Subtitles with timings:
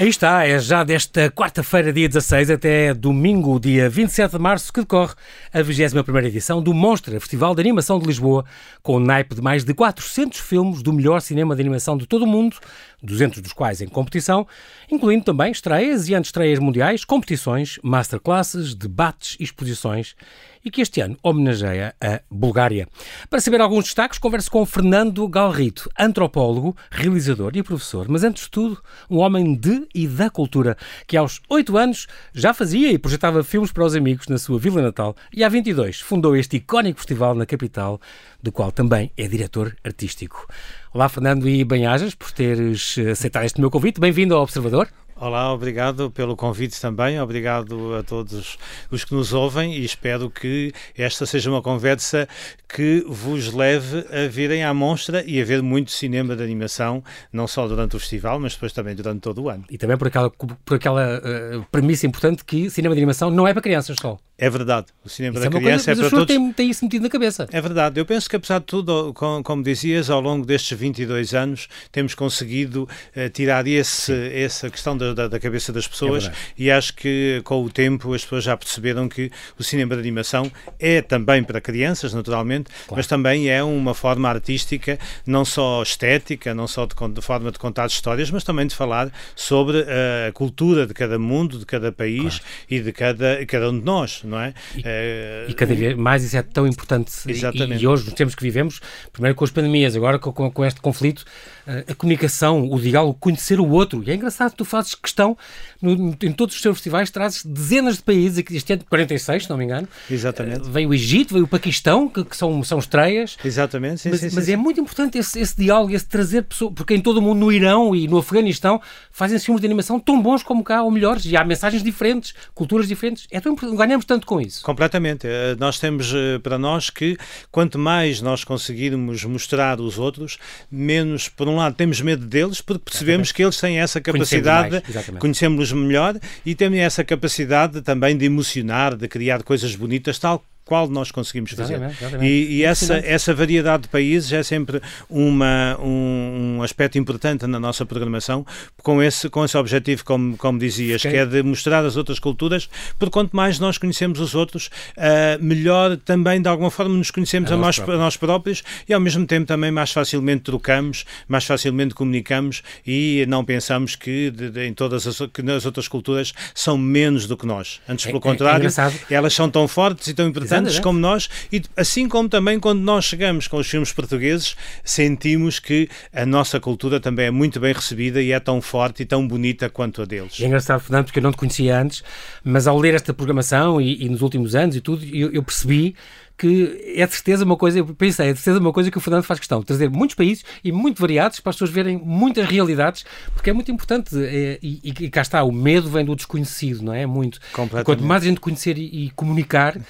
[0.00, 4.80] Aí está, é já desta quarta-feira, dia 16, até domingo, dia 27 de março, que
[4.80, 5.12] decorre
[5.52, 8.46] a 21 edição do Monstra, Festival de Animação de Lisboa,
[8.82, 12.22] com o naipe de mais de 400 filmes do melhor cinema de animação de todo
[12.22, 12.56] o mundo,
[13.02, 14.46] 200 dos quais em competição,
[14.90, 20.16] incluindo também estreias e antestreias mundiais, competições, masterclasses, debates e exposições
[20.64, 22.88] e que este ano homenageia a Bulgária.
[23.28, 28.50] Para saber alguns destaques, converso com Fernando Galrito, antropólogo, realizador e professor, mas antes de
[28.50, 30.76] tudo, um homem de e da cultura,
[31.06, 34.82] que aos oito anos já fazia e projetava filmes para os amigos na sua vila
[34.82, 38.00] natal e há 22 fundou este icónico festival na capital,
[38.42, 40.46] do qual também é diretor artístico.
[40.92, 44.00] Olá, Fernando, e bem-ajas por teres aceitado este meu convite.
[44.00, 44.88] Bem-vindo ao Observador.
[45.20, 48.56] Olá, obrigado pelo convite também, obrigado a todos
[48.90, 52.26] os que nos ouvem e espero que esta seja uma conversa
[52.66, 57.46] que vos leve a virem à monstra e a ver muito cinema de animação, não
[57.46, 59.64] só durante o festival, mas depois também durante todo o ano.
[59.68, 63.52] E também por aquela, por aquela uh, premissa importante que cinema de animação não é
[63.52, 64.16] para crianças só.
[64.38, 66.34] É verdade, o cinema isso da é criança coisa, é para todos.
[66.34, 67.46] Tem, tem isso metido na cabeça.
[67.52, 71.34] É verdade, eu penso que apesar de tudo, como, como dizias, ao longo destes 22
[71.34, 76.32] anos temos conseguido uh, tirar esse, essa questão da, da, da, cabeça das pessoas é
[76.56, 80.50] e acho que com o tempo as pessoas já perceberam que o cinema de animação
[80.78, 82.96] é também para crianças, naturalmente, claro.
[82.96, 87.58] mas também é uma forma artística, não só estética, não só de, de forma de
[87.58, 91.90] contar histórias, mas também de falar sobre uh, a cultura de cada mundo, de cada
[91.90, 92.44] país claro.
[92.68, 94.54] e de cada, cada um de nós não é?
[94.74, 97.12] E, uh, e cada vez mais isso é tão importante.
[97.26, 97.80] Exatamente.
[97.80, 98.80] E, e, hoje, nos tempos que vivemos,
[99.12, 101.20] primeiro com as pandemias, agora com, com, com este conflito,
[101.66, 104.02] uh, a comunicação, o diálogo, conhecer o outro.
[104.04, 105.36] E é engraçado que tu fazes questão,
[105.80, 109.56] no, em todos os teus festivais, trazes dezenas de países, este ano 46, se não
[109.56, 109.88] me engano.
[110.10, 110.60] Exatamente.
[110.60, 113.36] Uh, veio o Egito, veio o Paquistão, que, que são, são estreias.
[113.44, 116.74] Exatamente, sim, mas, sim, mas sim, é muito importante esse, esse diálogo, esse trazer pessoas,
[116.74, 120.20] porque em todo o mundo, no Irão e no Afeganistão, fazem filmes de animação tão
[120.20, 123.26] bons como cá, ou melhores, e há mensagens diferentes, culturas diferentes.
[123.30, 124.62] É tão importante, ganhamos tanto com isso.
[124.64, 125.26] Completamente.
[125.26, 127.16] Eh, nós temos eh, para nós que
[127.50, 130.38] quanto mais nós conseguirmos mostrar os outros,
[130.70, 134.79] menos, por um lado, temos medo deles, porque percebemos que eles têm essa capacidade,
[135.18, 140.88] conhecemos-los melhor e têm essa capacidade também de emocionar, de criar coisas bonitas, tal qual
[140.88, 141.74] nós conseguimos fazer.
[141.74, 142.30] Exatamente, exatamente.
[142.30, 147.58] E, e essa, essa variedade de países é sempre uma, um, um, aspecto importante na
[147.58, 148.46] nossa programação,
[148.80, 151.10] com esse, com esse objetivo, como, como dizias, okay.
[151.10, 155.42] que é de mostrar as outras culturas, porque quanto mais nós conhecemos os outros, uh,
[155.42, 159.00] melhor também, de alguma forma, nos conhecemos a, a, nós, a nós próprios e, ao
[159.00, 164.66] mesmo tempo, também mais facilmente trocamos, mais facilmente comunicamos e não pensamos que de, de,
[164.68, 167.80] em todas as, que as outras culturas são menos do que nós.
[167.88, 170.98] Antes, pelo é, contrário, é, é elas são tão fortes e tão importantes grandes como
[170.98, 176.24] nós, e assim como também quando nós chegamos com os filmes portugueses, sentimos que a
[176.26, 180.02] nossa cultura também é muito bem recebida e é tão forte e tão bonita quanto
[180.02, 180.40] a deles.
[180.40, 182.02] É engraçado, Fernando, porque eu não te conhecia antes,
[182.44, 185.94] mas ao ler esta programação e, e nos últimos anos e tudo, eu, eu percebi
[186.40, 189.00] que é de certeza uma coisa, eu pensei, é de certeza uma coisa que o
[189.00, 193.04] Fernando faz questão, trazer muitos países e muito variados para as pessoas verem muitas realidades,
[193.34, 196.94] porque é muito importante é, e, e, cá está, o medo vem do desconhecido, não
[196.94, 197.04] é?
[197.04, 197.38] Muito.
[197.84, 199.82] Quanto mais a gente conhecer e, e comunicar uh, uh,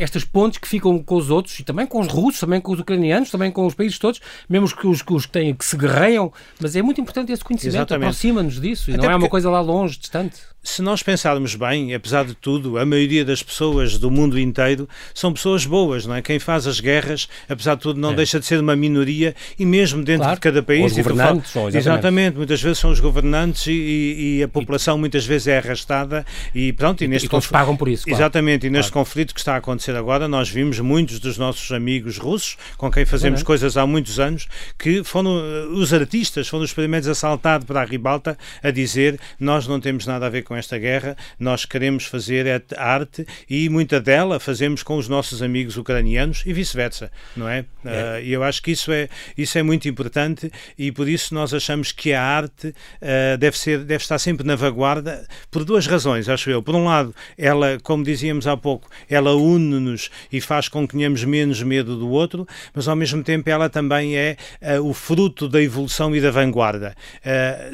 [0.00, 2.80] estas pontes que ficam com os outros e também com os russos, também com os
[2.80, 6.32] ucranianos, também com os países todos, mesmo os, os, os que têm que se guerreiam,
[6.60, 9.96] mas é muito importante esse conhecimento, aproxima-nos disso, e não é uma coisa lá longe,
[9.96, 14.88] distante se nós pensarmos bem, apesar de tudo, a maioria das pessoas do mundo inteiro
[15.14, 16.22] são pessoas boas, não é?
[16.22, 18.14] Quem faz as guerras, apesar de tudo, não é.
[18.14, 20.34] deixa de ser uma minoria e mesmo dentro claro.
[20.36, 20.92] de cada país.
[20.92, 21.88] Os governantes, fala, exatamente.
[21.88, 22.36] exatamente.
[22.36, 26.26] muitas vezes são os governantes e, e, e a população e, muitas vezes é arrastada
[26.54, 27.02] e pronto.
[27.02, 27.50] E, neste e conf...
[27.50, 28.04] pagam por isso.
[28.04, 28.18] Claro.
[28.18, 29.06] Exatamente, e neste claro.
[29.06, 33.04] conflito que está a acontecer agora, nós vimos muitos dos nossos amigos russos, com quem
[33.06, 34.46] fazemos coisas há muitos anos,
[34.78, 39.18] que foram eh, os artistas, foram os primeiros a saltar para a ribalta a dizer
[39.38, 44.00] nós não temos nada a ver com esta guerra, nós queremos fazer arte e muita
[44.00, 47.66] dela fazemos com os nossos amigos ucranianos e vice-versa, não é?
[47.84, 48.18] é.
[48.18, 51.52] Uh, e eu acho que isso é, isso é muito importante e por isso nós
[51.52, 56.30] achamos que a arte uh, deve, ser, deve estar sempre na vanguarda por duas razões,
[56.30, 56.62] acho eu.
[56.62, 61.22] Por um lado, ela, como dizíamos há pouco, ela une-nos e faz com que tenhamos
[61.24, 65.62] menos medo do outro, mas ao mesmo tempo ela também é uh, o fruto da
[65.62, 66.96] evolução e da vanguarda.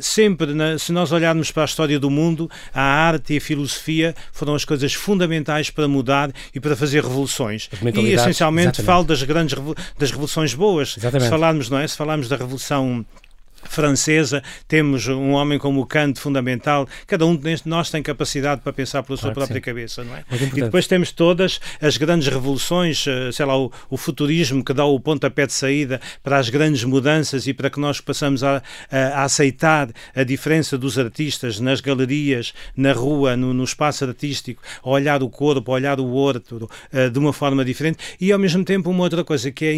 [0.00, 4.14] sempre, na, se nós olharmos para a história do mundo, a arte e a filosofia
[4.32, 7.68] foram as coisas fundamentais para mudar e para fazer revoluções.
[7.82, 8.86] E essencialmente exatamente.
[8.86, 9.56] falo das grandes
[9.98, 10.96] das revoluções boas.
[10.96, 11.24] Exatamente.
[11.24, 11.86] Se falarmos, não é?
[11.86, 13.04] Se falarmos da revolução
[13.74, 18.72] francesa, temos um homem como o Kant fundamental, cada um de nós tem capacidade para
[18.72, 20.24] pensar pela claro sua própria cabeça, não é?
[20.32, 24.84] E depois temos todas as grandes revoluções, eh, sei lá, o, o, futurismo que dá
[24.84, 28.98] o pontapé de saída para as grandes mudanças e para que nós possamos a, a,
[28.98, 34.88] a aceitar a diferença dos artistas nas galerias, na rua, no, no espaço artístico, a
[34.88, 37.98] olhar o corpo, a olhar o outro uh, de uma forma diferente.
[38.20, 39.74] E ao mesmo tempo uma outra coisa que é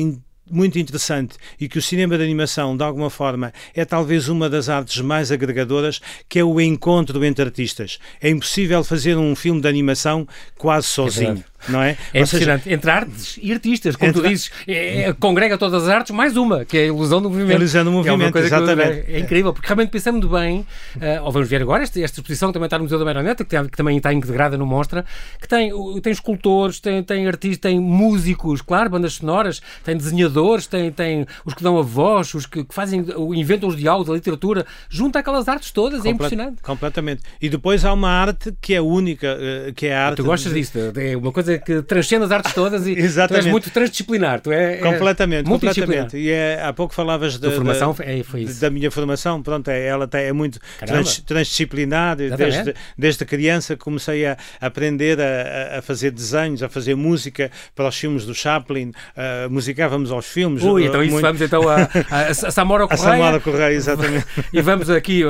[0.50, 4.68] muito interessante e que o cinema de animação, de alguma forma, é talvez uma das
[4.68, 7.98] artes mais agregadoras, que é o encontro entre artistas.
[8.20, 10.26] É impossível fazer um filme de animação
[10.56, 11.44] quase sozinho.
[11.55, 11.96] É não é?
[12.12, 12.64] É impressionante.
[12.64, 16.36] Seja, entre artes e artistas, como tu dizes, é, é, congrega todas as artes, mais
[16.36, 17.52] uma, que é a ilusão do movimento.
[17.52, 19.04] A ilusão do movimento, é exatamente.
[19.12, 20.60] é, incrível, porque realmente pensando bem,
[20.96, 23.62] uh, ou vamos ver agora, esta, esta exposição também está no Museu da Marioneta, que,
[23.68, 25.04] que, também está integrada no Mostra,
[25.40, 30.90] que tem, tem escultores, tem, tem artistas, tem músicos, claro, bandas sonoras, tem desenhadores, tem,
[30.90, 33.04] tem os que dão a voz, os que, que fazem,
[33.34, 36.62] inventam os diálogos, a literatura, junta aquelas artes todas, Comple é impressionante.
[36.62, 37.22] Completamente.
[37.40, 40.16] E depois há uma arte que é única, uh, que é a arte...
[40.16, 40.60] Tu gostas de...
[40.60, 43.42] disso, é uma coisa que transcende as artes todas e Exatamente.
[43.42, 44.40] tu és muito transdisciplinar.
[44.40, 46.16] Tu é, é completamente, completamente.
[46.16, 48.60] E é, há pouco falavas da, formação, da, é, foi isso.
[48.60, 52.16] da minha formação, pronto, é, ela é muito trans, transdisciplinar.
[52.16, 57.96] Desde, desde criança comecei a aprender a, a, fazer desenhos, a fazer música para os
[57.96, 60.62] filmes do Chaplin, uh, musicávamos aos filmes.
[60.62, 61.24] Ui, então isso muito...
[61.24, 61.76] vamos então a,
[62.10, 63.08] a, a Samora Correia.
[63.08, 64.26] A Samora Correia, exatamente.
[64.52, 65.22] e vamos aqui,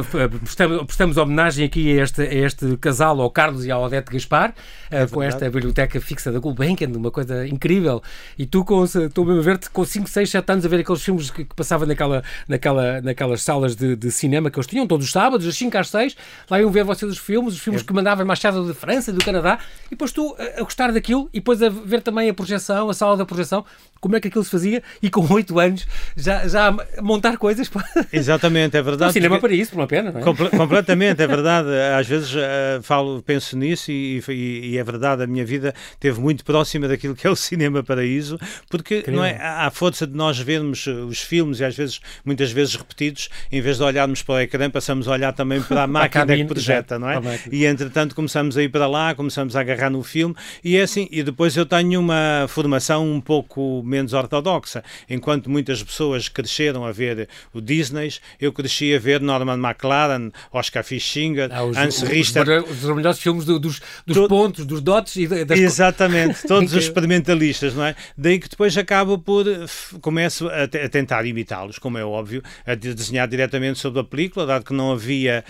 [0.42, 4.54] prestamos, prestamos homenagem aqui a este, a este casal, ao Carlos e ao Odete Gaspar,
[4.90, 8.02] uh, com esta biblioteca fixa da Gulbenkian, uma coisa incrível.
[8.38, 11.44] E tu, estou a ver-te com 5, 6, 7 anos a ver aqueles filmes que,
[11.44, 15.44] que passavam naquela, naquela, naquelas salas de, de, cinema que eles tinham, todos os sábados,
[15.46, 16.16] das 5 às 6,
[16.50, 17.84] lá iam ver vocês os filmes, os filmes é.
[17.84, 21.38] que mandavam Machado de França, do Canadá, e depois tu a, a gostar daquilo, e
[21.38, 23.64] depois a ver também a projeção, a sala da projeção,
[24.00, 25.86] como é que aquilo se fazia, e com 8 anos
[26.16, 27.70] já, já a montar coisas.
[28.12, 29.10] Exatamente, é verdade.
[29.10, 30.22] O cinema para isso, por uma pena, não é?
[30.22, 31.68] Comple completamente, é verdade.
[31.98, 36.20] Às vezes uh, falo, penso nisso e, e, e, é verdade, a minha vida teve
[36.20, 38.38] muito próxima daquilo que é o cinema paraíso,
[38.68, 42.74] porque não é, à força de nós vermos os filmes e às vezes, muitas vezes
[42.74, 46.36] repetidos, em vez de olharmos para o ecrã, passamos a olhar também para a máquina
[46.36, 47.20] que projeta, não é?
[47.50, 51.08] E entretanto começamos a ir para lá, começamos a agarrar no filme e é assim,
[51.10, 56.92] e depois eu tenho uma formação um pouco menos ortodoxa, enquanto muitas pessoas cresceram a
[56.92, 62.64] ver o Disney, eu cresci a ver Norman McLaren, Oscar Fischinger, ah, Hans Richter.
[62.64, 66.84] Os, os melhores filmes do, dos, dos pontos, dos dots e das Exatamente, todos os
[66.84, 67.94] experimentalistas, não é?
[68.16, 69.44] Daí que depois acabo por,
[70.00, 74.64] começo a, a tentar imitá-los, como é óbvio, a desenhar diretamente sobre a película, dado
[74.64, 75.44] que não havia,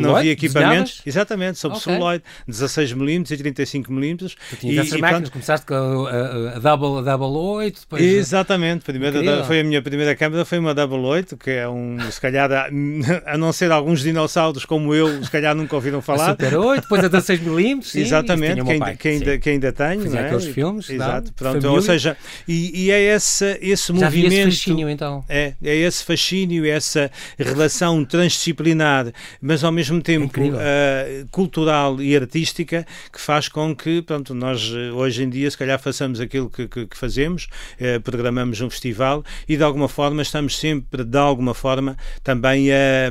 [0.00, 1.02] não havia equipamentos.
[1.04, 1.92] Exatamente, sobre okay.
[1.92, 4.36] celuloide, 16mm e 35mm.
[4.50, 8.02] Tu tinhas e, e, máquinas, começaste com a, a, a, double, a double 8, depois...
[8.02, 12.20] Exatamente, primeira, foi a minha primeira câmera, foi uma double 8, que é um, se
[12.20, 12.68] calhar, a,
[13.26, 16.28] a não ser alguns dinossauros como eu, se calhar nunca ouviram falar.
[16.28, 20.02] A Super 8, depois a 16mm, Exatamente, que ainda, que, ainda, que ainda tenho.
[20.02, 20.26] Fazia é?
[20.26, 24.48] aqueles filmes, Exato, pronto, ou seja, e, e, é esse, esse Já movimento.
[24.48, 25.24] esse fascínio, então.
[25.28, 32.86] É, é esse fascínio, essa relação transdisciplinar, mas ao mesmo tempo uh, cultural e artística,
[33.12, 36.66] que faz com que, pronto, nós eh, hoje em dia, se calhar, façamos aquilo que,
[36.68, 37.48] que, que fazemos,
[37.80, 43.10] uh, programamos um festival e de alguma forma estamos sempre, de alguma forma, também a,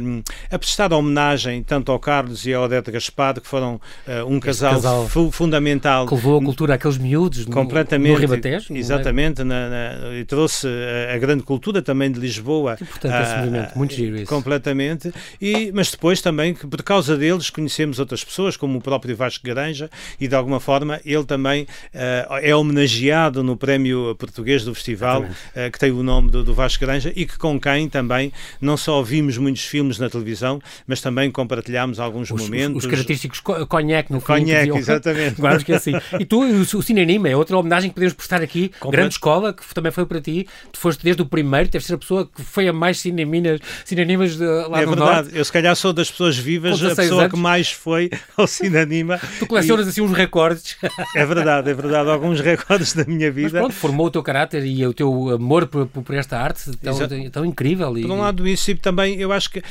[0.52, 3.76] a prestar homenagem tanto ao Carlos e ao Odete Gaspar, que foram
[4.08, 6.08] uh, um casal, casal, fundamental.
[6.08, 8.76] Que levou a cultura àqueles miúdos completamente, no, no Ribatejo.
[8.76, 12.76] Exatamente, na, na, e trouxe a, a, grande cultura também de Lisboa.
[12.76, 14.26] Que importante esse movimento, muito giro isso.
[14.26, 19.16] Completamente, e, mas depois também, que por causa deles, conhecemos outras pessoas, como o próprio
[19.16, 24.74] Vasco Garanja, e de alguma forma ele também uh, é homenageado no prémio português do
[24.74, 28.34] festival, uh, que tem o nome do, do Vasco Garanja, e que com quem também
[28.60, 32.78] não só vimos muitos filmes na televisão, mas também compartilhámos alguns os, momentos.
[32.78, 35.36] Os, os característicos conhaque no Conhaque, exatamente.
[35.40, 35.92] Agora esqueci.
[36.20, 38.72] E tu, o, o Cinema é outra homenagem que podemos prestar aqui.
[38.90, 40.48] Grande escola, que também foi para ti.
[40.72, 44.38] Tu foste desde o primeiro, deves ser a pessoa que foi a mais cineminas, cinenimas
[44.38, 45.24] de, lá é no verdade.
[45.24, 45.38] Norte.
[45.38, 47.34] Eu se calhar sou das pessoas vivas a pessoa anos.
[47.34, 49.20] que mais foi ao cinema.
[49.40, 49.90] tu colecionas e...
[49.90, 50.78] assim uns recordes.
[51.16, 52.10] É verdade, é verdade.
[52.10, 53.50] Alguns recordes da minha vida.
[53.52, 56.98] Mas pronto, formou o teu caráter e o teu amor por, por esta arte tão,
[57.32, 57.98] tão incrível.
[57.98, 58.02] E...
[58.02, 59.62] Por um lado isso e também eu acho que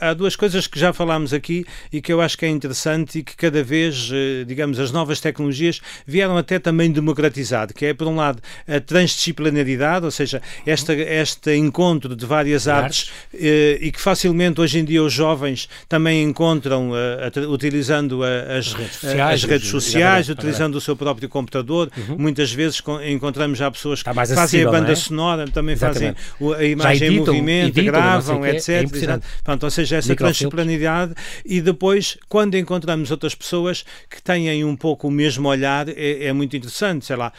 [0.00, 3.22] há duas coisas que já falámos aqui e que eu acho que é interessante e
[3.22, 5.80] que cada vez, eh, digamos, as novas tecnologias
[6.14, 11.56] vieram até também democratizar, que é, por um lado, a transdisciplinaridade, ou seja, esta, este
[11.56, 16.90] encontro de várias artes, eh, e que facilmente hoje em dia os jovens também encontram
[16.90, 21.90] uh, utilizando a, as, as, redes sociais, as redes sociais utilizando o seu próprio computador.
[21.96, 22.16] Uhum.
[22.16, 24.94] Muitas vezes encontramos já pessoas fazem a banda é?
[24.94, 26.16] sonora, também Exatamente.
[26.38, 28.68] fazem a imagem editam, em movimento, editam, gravam, etc.
[28.68, 31.12] É Pronto, ou seja, essa transdisciplinaridade
[31.44, 36.32] e depois, quando encontramos outras pessoas que têm um pouco o mesmo olhar, é, é
[36.32, 37.04] muito interessante.
[37.04, 37.32] Sei lá,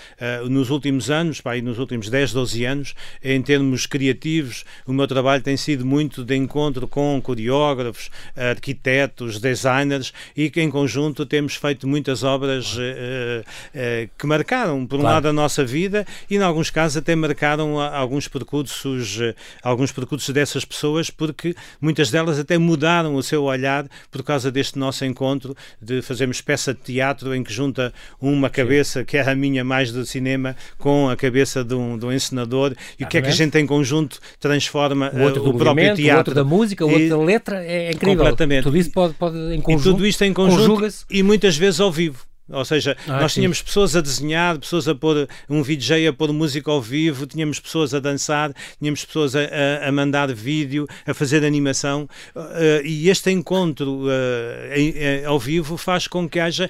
[0.43, 5.07] uh, nos últimos anos, pá, nos últimos 10, 12 anos, em termos criativos, o meu
[5.07, 11.55] trabalho tem sido muito de encontro com coreógrafos, arquitetos, designers e que em conjunto temos
[11.55, 15.15] feito muitas obras uh, uh, que marcaram, por um claro.
[15.15, 19.19] lado, a nossa vida e, em alguns casos, até marcaram alguns percursos,
[19.61, 24.77] alguns percursos dessas pessoas, porque muitas delas até mudaram o seu olhar por causa deste
[24.77, 29.35] nosso encontro de fazermos peça de teatro em que junta uma cabeça, que é a
[29.35, 33.17] minha mais do cinema, com a cabeça de um, de um encenador e o que
[33.17, 36.15] é que a gente em conjunto transforma o, outro uh, o próprio teatro.
[36.15, 38.17] O outro da música, o outro da letra, é incrível.
[38.17, 38.63] Completamente.
[38.63, 39.81] Tudo isso pode, pode em conjunto.
[39.81, 42.25] E tudo isto em conjunto e muitas vezes ao vivo.
[42.49, 43.63] Ou seja, ah, nós tínhamos sim.
[43.63, 47.93] pessoas a desenhar, pessoas a pôr um VJ a pôr música ao vivo, tínhamos pessoas
[47.93, 52.07] a dançar, tínhamos pessoas a, a, a mandar vídeo, a fazer animação.
[52.35, 56.69] Uh, e este encontro uh, ao vivo faz com que haja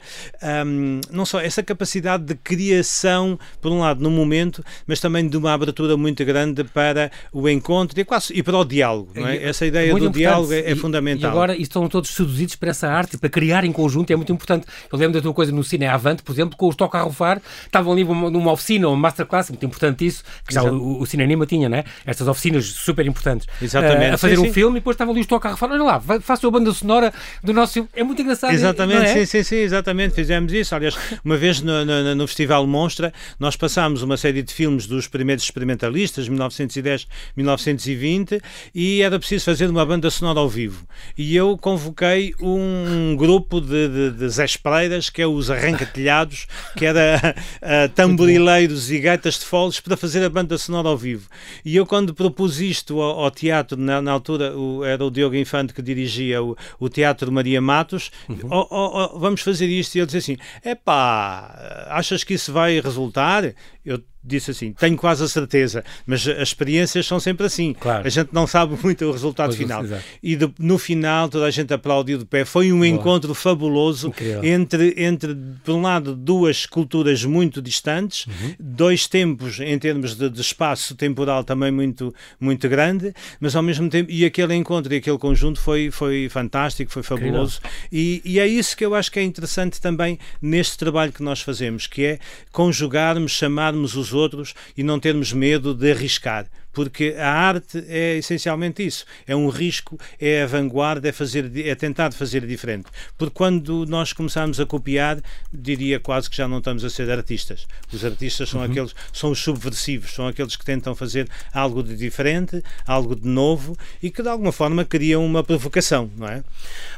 [0.66, 5.36] um, não só essa capacidade de criação, por um lado, no momento, mas também de
[5.36, 9.12] uma abertura muito grande para o encontro e, quase, e para o diálogo.
[9.16, 9.44] É?
[9.44, 11.30] Essa ideia muito do diálogo é, é e, fundamental.
[11.30, 14.66] E agora estão todos seduzidos para essa arte, para criar em conjunto, é muito importante.
[14.90, 17.42] Eu lembro de uma coisa no Cine Avante, por exemplo, com os Toca a Rufar,
[17.66, 21.68] estavam ali numa oficina, uma masterclass, muito importante isso, que já o, o Cinema tinha,
[21.68, 21.84] né?
[22.06, 23.48] Estas oficinas super importantes.
[23.62, 24.12] Exatamente.
[24.12, 24.54] Uh, a fazer sim, um sim.
[24.54, 27.14] filme e depois estavam ali os Toca a Rufar, olha lá, faça a banda sonora
[27.44, 27.90] do nosso filme.
[27.94, 28.54] É muito engraçado.
[28.54, 29.14] Exatamente, é?
[29.14, 30.16] sim, sim, sim, exatamente.
[30.16, 30.76] Fizemos isso.
[30.76, 35.08] Aliás, uma vez no, no, no Festival Monstra, nós passámos uma série de filmes dos
[35.08, 38.42] primeiros experimentalistas, 1910, 1920,
[38.74, 40.86] e era preciso fazer uma banda sonora ao vivo.
[41.18, 46.86] E eu convoquei um grupo de, de, de Zé Espreiras, que é os Arranca-Telhados, que
[46.86, 51.30] era uh, tamborileiros e gaitas de foles para fazer a banda sonora ao vivo.
[51.64, 55.36] E eu, quando propus isto ao, ao teatro, na, na altura o, era o Diogo
[55.36, 58.40] Infante que dirigia o, o Teatro Maria Matos, uhum.
[58.50, 59.96] oh, oh, oh, vamos fazer isto.
[59.96, 63.54] E ele disse assim: é pá, achas que isso vai resultar?
[63.86, 67.74] Eu disse assim: tenho quase a certeza, mas as experiências são sempre assim.
[67.74, 68.06] Claro.
[68.06, 69.84] A gente não sabe muito o resultado pois final.
[70.22, 72.46] E de, no final, toda a gente aplaudiu de pé.
[72.46, 72.88] Foi um Boa.
[72.88, 74.14] encontro fabuloso
[74.44, 78.56] entre, entre, por um lado, duas culturas muito distantes, uhum.
[78.60, 83.90] dois tempos em termos de, de, espaço temporal também muito, muito grande, mas ao mesmo
[83.90, 87.60] tempo, e aquele encontro e aquele conjunto foi, foi fantástico, foi fabuloso.
[87.92, 91.42] E, e é isso que eu acho que é interessante também neste trabalho que nós
[91.42, 92.20] fazemos, que é
[92.52, 98.86] conjugarmos, chamarmos os outros e não termos medo de arriscar porque a arte é essencialmente
[98.86, 102.88] isso, é um risco, é a vanguarda, é, fazer, é tentar fazer diferente.
[103.18, 105.20] Porque quando nós começamos a copiar,
[105.52, 107.66] diria quase que já não estamos a ser artistas.
[107.94, 108.70] Os artistas são uhum.
[108.70, 113.78] aqueles, são os subversivos, são aqueles que tentam fazer algo de diferente, algo de novo
[114.04, 116.44] e que de alguma forma criam uma provocação, não é?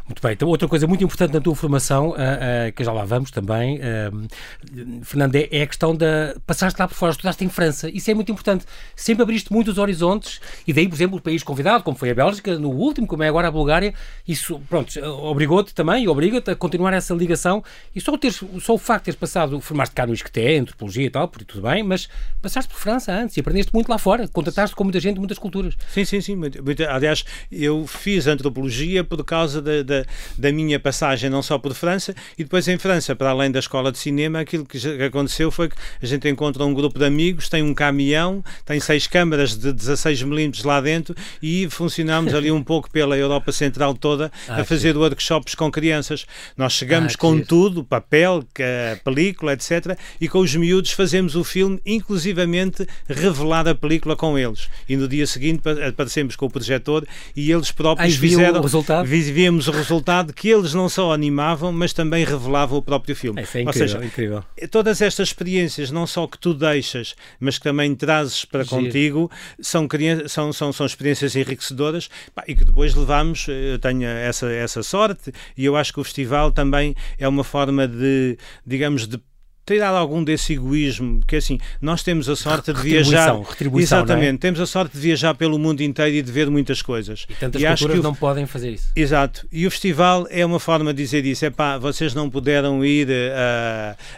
[0.07, 3.05] Muito bem, então outra coisa muito importante na tua formação, uh, uh, que já lá
[3.05, 6.35] vamos também, uh, Fernando, é, é a questão da.
[6.47, 8.65] Passaste lá por fora, estudaste em França, isso é muito importante.
[8.95, 12.15] Sempre abriste muito muitos horizontes e daí, por exemplo, o país convidado, como foi a
[12.15, 13.93] Bélgica, no último, como é agora a Bulgária,
[14.27, 17.63] isso, pronto, obrigou-te também e obriga-te a continuar essa ligação
[17.95, 21.09] e só, teres, só o facto de teres passado, formaste cá no ISCTE, antropologia e
[21.09, 22.07] tal, por tudo bem, mas
[22.41, 25.75] passaste por França antes e aprendeste muito lá fora, contataste com muita gente, muitas culturas.
[25.93, 26.39] Sim, sim, sim.
[26.89, 30.05] Aliás, eu fiz antropologia por causa da, da,
[30.37, 33.91] da minha passagem não só por França e depois em França, para além da escola
[33.91, 37.63] de cinema, aquilo que aconteceu foi que a gente encontra um grupo de amigos, tem
[37.63, 42.89] um caminhão, tem seis câmaras de 16 milímetros lá dentro e funcionámos ali um pouco
[42.89, 44.99] pela Europa Central toda ah, a fazer sim.
[44.99, 46.25] workshops com crianças.
[46.55, 48.43] Nós chegamos ah, com tudo, papel,
[49.03, 49.97] película, etc.
[50.19, 54.67] E com os miúdos fazemos o filme, inclusivamente revelar a película com eles.
[54.87, 58.59] E no dia seguinte aparecemos com o projetor e eles próprios Ai, fizeram.
[58.59, 59.05] O resultado?
[59.05, 63.41] Víamos o resultado que eles não só animavam, mas também revelavam o próprio filme.
[63.41, 64.43] Isso é incrível, Ou seja, incrível.
[64.71, 68.75] todas estas experiências, não só que tu deixas, mas que também trazes para Giro.
[68.75, 69.87] contigo, são,
[70.27, 72.09] são, são, são experiências enriquecedoras
[72.47, 76.03] e que depois levamos, eh, eu tenho essa, essa sorte e eu acho que o
[76.03, 79.19] festival também é uma forma de, digamos, de
[79.67, 83.37] tirar algum desse egoísmo, que assim, nós temos a sorte de viajar.
[83.37, 84.01] Retribuição, é?
[84.01, 84.37] Exatamente, é?
[84.37, 87.25] temos a sorte de viajar pelo mundo inteiro e de ver muitas coisas.
[87.29, 88.01] E tantas e acho que o...
[88.01, 88.87] não podem fazer isso.
[88.95, 89.45] Exato.
[89.51, 91.45] E o festival é uma forma de dizer isso.
[91.45, 93.11] É pá, vocês não puderam ir uh,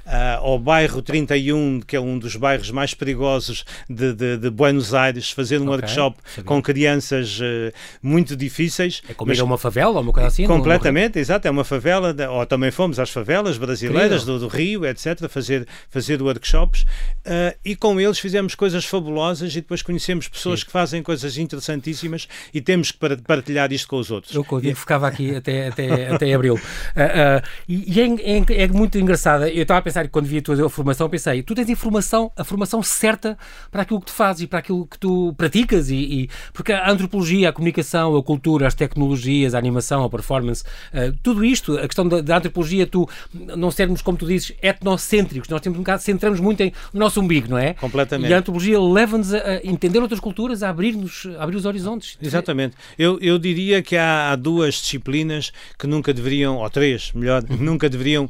[0.06, 4.94] uh, ao bairro 31, que é um dos bairros mais perigosos de, de, de Buenos
[4.94, 6.44] Aires, fazer um okay, workshop sabia.
[6.44, 9.01] com crianças uh, muito difíceis.
[9.10, 9.39] É como mas...
[9.39, 10.46] ir a uma favela ou uma coisa assim?
[10.46, 11.48] Completamente, exato.
[11.48, 16.22] É uma favela, ou também fomos às favelas brasileiras do, do, Rio, etc fazer, fazer
[16.22, 20.65] workshops uh, e com eles fizemos coisas fabulosas e depois conhecemos pessoas Sim.
[20.65, 24.34] que fazem coisas interessantíssimas e temos que partilhar isto com os outros.
[24.34, 26.55] Eu, eu ficava aqui até, até, até abril.
[26.55, 29.50] Uh, uh, e é, é, é, muito engraçada.
[29.50, 32.81] Eu estava a pensar quando vi a tua formação, pensei, tu tens informação, a formação
[32.84, 33.38] certa
[33.72, 36.89] para aquilo que tu fazes e para aquilo que tu praticas, e, e porque a
[36.89, 41.86] antropologia, a comunicação, a cultura, as tecnologias, a animação, a performance, uh, tudo isto, a
[41.86, 46.01] questão da, da, antropologia, tu não sermos, como tu dizes, etnocêntricos, nós temos um bocado,
[46.01, 47.74] centramos muito em no nosso umbigo, não é?
[47.74, 48.29] Completamente.
[48.29, 52.17] E a antropologia leva-nos a, entender outras culturas, a abrir-nos, abrir os horizontes.
[52.21, 52.75] Exatamente.
[52.98, 57.57] Eu, eu diria que há, há duas disciplinas que nunca deveriam, ou três, melhor, uhum.
[57.57, 58.29] nunca deveriam,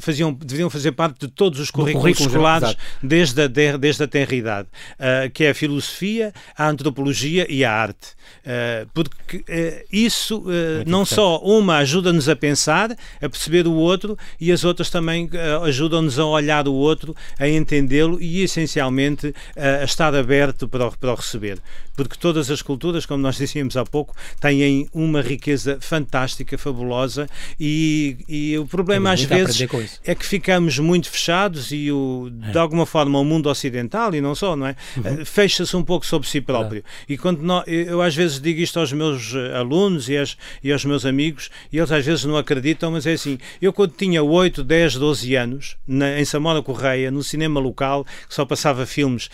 [0.00, 4.68] faziam, deveriam fazer parte de todos os currículos escolares desde a, desde a tenra idade,
[4.98, 8.18] uh, que é a filosofia, a antropologia e a arte.
[8.40, 10.44] Uh, porque uh, isso
[10.86, 12.90] não só uma ajuda-nos a pensar,
[13.20, 15.28] a perceber o outro, e as outras também
[15.64, 21.12] ajudam-nos a olhar o outro, a entendê-lo e essencialmente a estar aberto para o, para
[21.12, 21.58] o receber.
[22.00, 27.28] Porque todas as culturas, como nós dissíamos há pouco, têm uma riqueza fantástica, fabulosa,
[27.58, 29.68] e, e o problema às vezes
[30.04, 32.60] é que ficamos muito fechados e o, de é.
[32.60, 34.76] alguma forma o mundo ocidental e não só, não é?
[34.96, 35.24] Uhum.
[35.24, 36.82] Fecha-se um pouco sobre si próprio.
[37.08, 37.12] É.
[37.12, 40.72] E quando nós, eu às vezes digo isto aos meus eh, alunos e, as, e
[40.72, 44.22] aos meus amigos, e eles às vezes não acreditam, mas é assim, eu quando tinha
[44.22, 49.28] 8, 10, 12 anos, na, em Samora Correia, no cinema local, que só passava filmes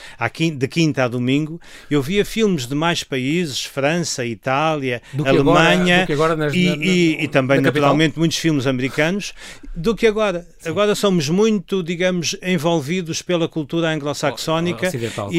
[0.56, 6.54] de quinta a domingo, eu via filmes de mais países, França, Itália, Alemanha agora, nas,
[6.54, 9.34] e, na, na, e, e, também, naturalmente, muitos filmes americanos,
[9.74, 10.46] do que agora.
[10.58, 10.70] Sim.
[10.70, 14.90] Agora somos muito, digamos, envolvidos pela cultura anglo-saxónica.
[14.90, 15.30] Claro.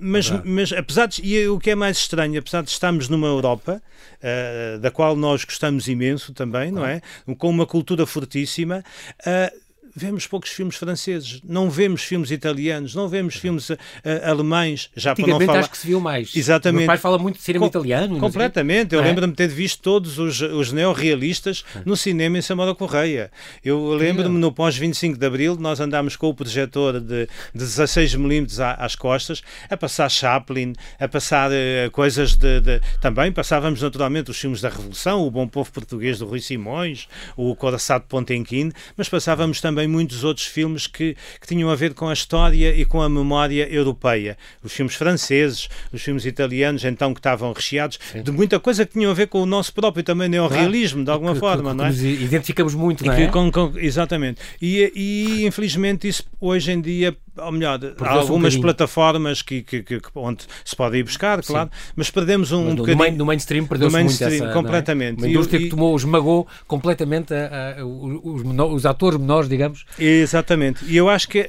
[0.00, 3.80] mas, mas, apesar de, e o que é mais estranho, apesar de estarmos numa Europa,
[4.22, 7.00] uh, da qual nós gostamos imenso também, não é?
[7.38, 8.84] Com uma cultura fortíssima,
[9.20, 9.61] uh,
[9.94, 13.78] vemos poucos filmes franceses, não vemos filmes italianos, não vemos filmes uh,
[14.24, 15.60] alemães, já para não falar...
[15.60, 16.34] acho que se viu mais.
[16.34, 16.76] Exatamente.
[16.76, 18.18] O meu pai fala muito de cinema Com, italiano.
[18.18, 18.94] Completamente.
[18.94, 19.04] Eu é?
[19.04, 21.82] lembro-me de ter visto todos os, os neorrealistas é.
[21.84, 23.30] no cinema em Samora Correia.
[23.64, 28.96] Eu lembro-me no pós-25 de Abril, nós andámos com o projetor de, de 16mm às
[28.96, 34.60] costas, a passar Chaplin, a passar uh, coisas de, de, Também passávamos naturalmente os filmes
[34.60, 39.60] da Revolução, o Bom Povo Português do Rui Simões, o Coraçado de Pontenquim, mas passávamos
[39.60, 43.00] também também muitos outros filmes que, que tinham a ver com a história e com
[43.00, 44.36] a memória europeia.
[44.62, 48.22] Os filmes franceses, os filmes italianos, então, que estavam recheados Sim.
[48.22, 51.04] de muita coisa que tinham a ver com o nosso próprio também neorrealismo, claro.
[51.04, 51.88] de alguma que, forma, que, não é?
[51.88, 53.26] Nos identificamos muito, não é?
[53.28, 54.40] Com, com, exatamente.
[54.60, 59.82] E, e, infelizmente, isso hoje em dia ou melhor, há algumas um plataformas que, que,
[59.82, 61.92] que, onde se pode ir buscar, claro, Sim.
[61.96, 63.16] mas perdemos um, mas um bocadinho.
[63.16, 64.52] No mainstream perdeu-se muito essa, é?
[64.52, 65.18] completamente.
[65.18, 65.26] É?
[65.26, 68.42] Uma indústria e, que tomou, esmagou completamente a, a, os,
[68.74, 69.84] os, atores menores, digamos.
[69.98, 70.84] Exatamente.
[70.84, 71.46] E eu acho que uh,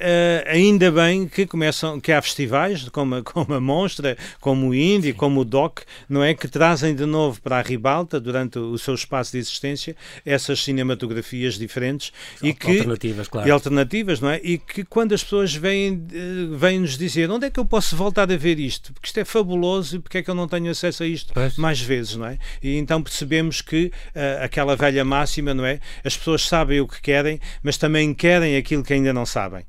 [0.47, 5.17] ainda bem que começam, que há festivais como, como a Monstra, como o Indie, Sim.
[5.17, 6.33] como o DOC, não é?
[6.33, 11.55] Que trazem de novo para a ribalta, durante o seu espaço de existência, essas cinematografias
[11.55, 13.47] diferentes e que, alternativas, claro.
[13.47, 14.39] E alternativas, não é?
[14.41, 17.65] E que quando as pessoas veem vêm, eh, vêm nos dizer onde é que eu
[17.65, 18.93] posso voltar a ver isto?
[18.93, 21.57] Porque isto é fabuloso e porque é que eu não tenho acesso a isto pois.
[21.57, 22.37] mais vezes, não é?
[22.61, 25.79] E então percebemos que uh, aquela velha máxima, não é?
[26.03, 29.65] As pessoas sabem o que querem, mas também querem aquilo que ainda não sabem.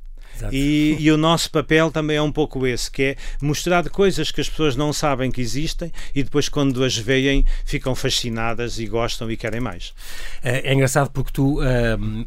[0.53, 4.41] E, e, o nosso papel também é um pouco esse, que é mostrar coisas que
[4.41, 9.31] as pessoas não sabem que existem e depois quando as veem ficam fascinadas e gostam
[9.31, 9.93] e querem mais.
[10.43, 11.65] É, é engraçado porque tu uh,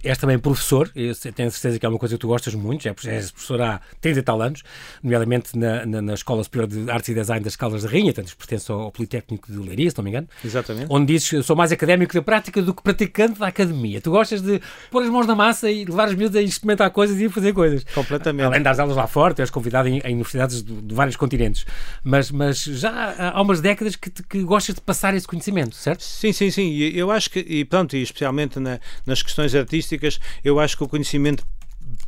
[0.03, 2.95] és também professor, eu tenho certeza que é uma coisa que tu gostas muito, já
[3.05, 4.63] és professor há 30 e tal anos,
[5.03, 8.35] nomeadamente na, na, na, Escola Superior de Artes e Design das Caldas da Rainha, portanto
[8.37, 10.27] pertence ao Politécnico de Leiria, se não me engano.
[10.43, 10.87] Exatamente.
[10.89, 14.01] Onde dizes, sou mais académico da prática do que praticante da academia.
[14.01, 17.19] Tu gostas de pôr as mãos na massa e levar os miúdos a experimentar coisas
[17.19, 17.85] e fazer coisas.
[17.97, 18.45] Completamente.
[18.45, 21.65] Além das aulas lá fora, és convidado em, em universidades de, de, vários continentes.
[22.03, 26.03] Mas, mas já há umas décadas que, que gostas de passar esse conhecimento, certo?
[26.03, 26.77] Sim, sim, sim.
[26.77, 30.87] Eu acho que, e pronto, e especialmente na, nas questões artísticas, eu acho que o
[30.87, 31.43] conhecimento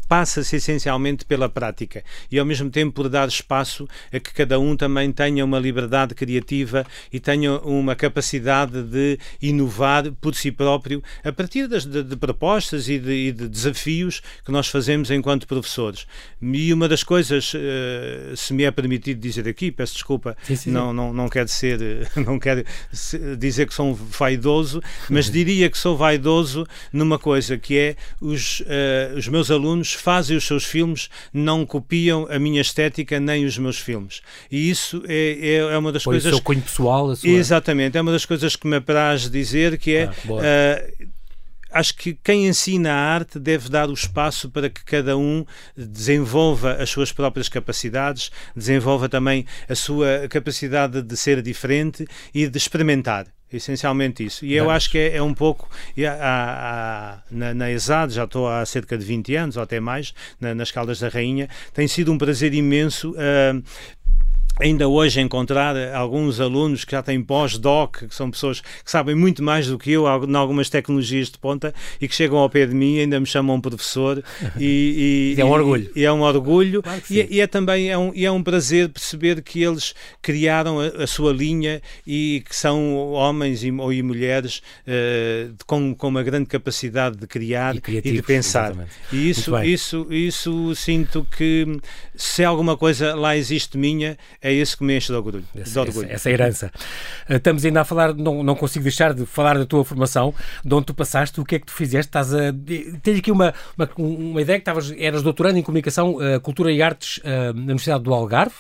[0.10, 4.76] passa-se essencialmente pela prática e ao mesmo tempo por dar espaço a que cada um
[4.76, 11.32] também tenha uma liberdade criativa e tenha uma capacidade de inovar por si próprio a
[11.32, 16.08] partir das, de, de propostas e de, e de, desafios que nós fazemos enquanto professores.
[16.42, 20.72] E uma das coisas, uh, se me é permitido dizer aqui, peço desculpa, sim, sim,
[20.72, 21.80] não, não, não quero ser,
[22.26, 22.66] não quero
[23.38, 29.16] dizer que sou vaidoso, mas diria que sou vaidoso numa coisa que é os, uh,
[29.16, 33.78] os meus alunos fazem os seus filmes não copiam a minha estética nem os meus
[33.80, 34.22] filmes.
[34.52, 36.32] E isso é, é, é uma das coisas.
[36.32, 37.30] O seu cunho pessoal, a sua...
[37.30, 40.04] Exatamente, é uma das coisas que me apraz dizer que é.
[40.06, 41.10] Ah,
[41.72, 46.74] acho que quem ensina a arte deve dar o espaço para que cada um desenvolva
[46.74, 53.28] as suas próprias capacidades, desenvolva também a sua capacidade de ser diferente e de experimentar
[53.52, 54.46] essencialmente isso.
[54.46, 55.70] E eu acho que é, é um pouco.
[55.98, 60.14] Há, há, na, na ESAD, já estou há cerca de 20 anos, ou até mais,
[60.40, 63.64] na, nas Caldas da Rainha, tem sido um prazer imenso uh,
[64.60, 69.42] ainda hoje encontrar alguns alunos que já têm pós-doc, que são pessoas que sabem muito
[69.42, 72.76] mais do que eu em algumas tecnologias de ponta e que chegam ao pé de
[72.76, 74.24] mim e ainda me chamam professor
[74.60, 75.92] e, e é um orgulho.
[75.96, 76.84] e é um orgulho.
[76.84, 79.96] Claro e, é, e, é também é um, e é um prazer perceber que eles
[80.22, 85.96] criaram a, a sua linha e que são homens e, ou e mulheres uh, com,
[85.96, 88.72] com uma grande capacidade de criar e, e de pensar.
[88.72, 88.92] exatamente.
[89.14, 91.80] e isso, isso, isso sinto que
[92.16, 95.44] se alguma coisa lá existe minha é isso que me enche de orgulho.
[95.56, 96.06] Essa, de orgulho.
[96.06, 96.72] Essa, essa, herança.
[97.28, 100.34] Eh, estamos ainda a falar, não, não consigo deixar de falar da tua formação,
[100.64, 102.10] de onde tu passaste, o que é que tu fizeste?
[102.10, 102.54] Estás a.
[103.02, 106.82] Tens aqui uma, uma, uma ideia que estavas, eras doutorando em comunicação, uh, cultura e
[106.82, 108.56] artes uh, na Universidade do Algarve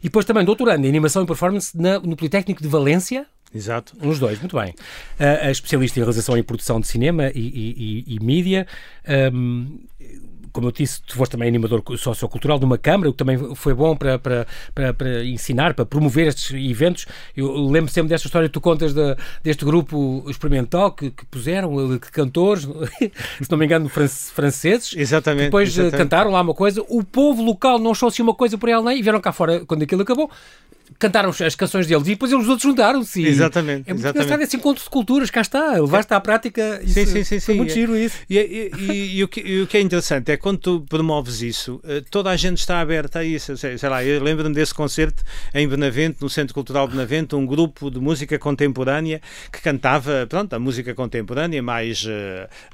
[0.00, 3.26] e depois também doutorando em animação e performance na, no Politécnico de Valência.
[3.54, 3.94] Exato.
[4.00, 4.74] Nos dois, muito bem.
[5.20, 8.66] Uh, especialista em realização e produção de cinema e, e, e, e mídia.
[9.34, 9.78] Um,
[10.52, 13.74] como eu disse, tu foste também animador sociocultural de uma Câmara, o que também foi
[13.74, 17.06] bom para, para, para, para ensinar, para promover estes eventos.
[17.36, 21.98] Eu lembro sempre desta história que tu contas de, deste grupo experimental que, que puseram,
[21.98, 22.64] que cantores,
[23.40, 24.94] se não me engano, franceses.
[24.96, 25.44] Exatamente.
[25.44, 25.96] depois eh, exatamente.
[25.96, 26.84] cantaram lá uma coisa.
[26.88, 29.64] O povo local não achou assim uma coisa por ela nem e vieram cá fora
[29.64, 30.30] quando aquilo acabou
[31.02, 33.26] cantaram as canções deles e depois eles outros juntaram-se.
[33.26, 33.90] Exatamente.
[33.90, 34.24] É muito exatamente.
[34.24, 36.80] engraçado esse encontro de culturas, cá está, levaste à prática.
[36.84, 37.40] Isso, sim, sim, sim.
[37.40, 37.58] Foi sim.
[37.58, 38.18] muito giro isso.
[38.30, 41.42] E, e, e, e, o que, e, o que, é interessante é quando tu promoves
[41.42, 43.56] isso, eh, toda a gente está aberta a isso.
[43.56, 47.90] Sei, sei lá, eu lembro-me desse concerto em Benavente, no Centro Cultural Benavente, um grupo
[47.90, 52.08] de música contemporânea que cantava, pronto, a música contemporânea mais, uh,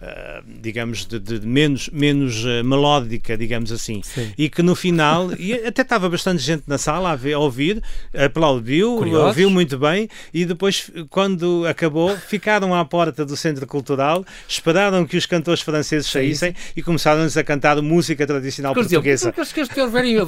[0.02, 4.02] uh, digamos, de, de, menos, menos uh, melódica, digamos assim.
[4.02, 4.32] Sim.
[4.36, 7.82] E que no final, e até estava bastante gente na sala a, ver, a ouvir,
[8.24, 9.26] aplaudiu, Curiosos.
[9.28, 15.16] ouviu muito bem e depois, quando acabou, ficaram à porta do Centro Cultural, esperaram que
[15.16, 19.32] os cantores franceses saíssem e começaram-nos a cantar música tradicional portuguesa.
[19.32, 19.80] Porque que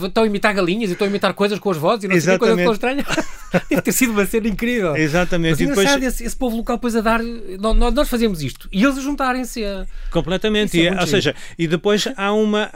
[0.07, 2.39] estão a imitar galinhas e estão a imitar coisas com as vozes e não sei
[2.39, 3.05] coisa tão estranha.
[3.69, 4.95] Deve ter sido uma cena incrível.
[4.95, 5.51] Exatamente.
[5.51, 6.03] Mas e depois...
[6.03, 7.21] esse, esse povo local depois a dar.
[7.59, 9.87] Nós, nós fazemos isto e eles juntarem-se a.
[10.11, 10.81] Completamente.
[10.81, 12.71] É e, ou seja, e depois há uma.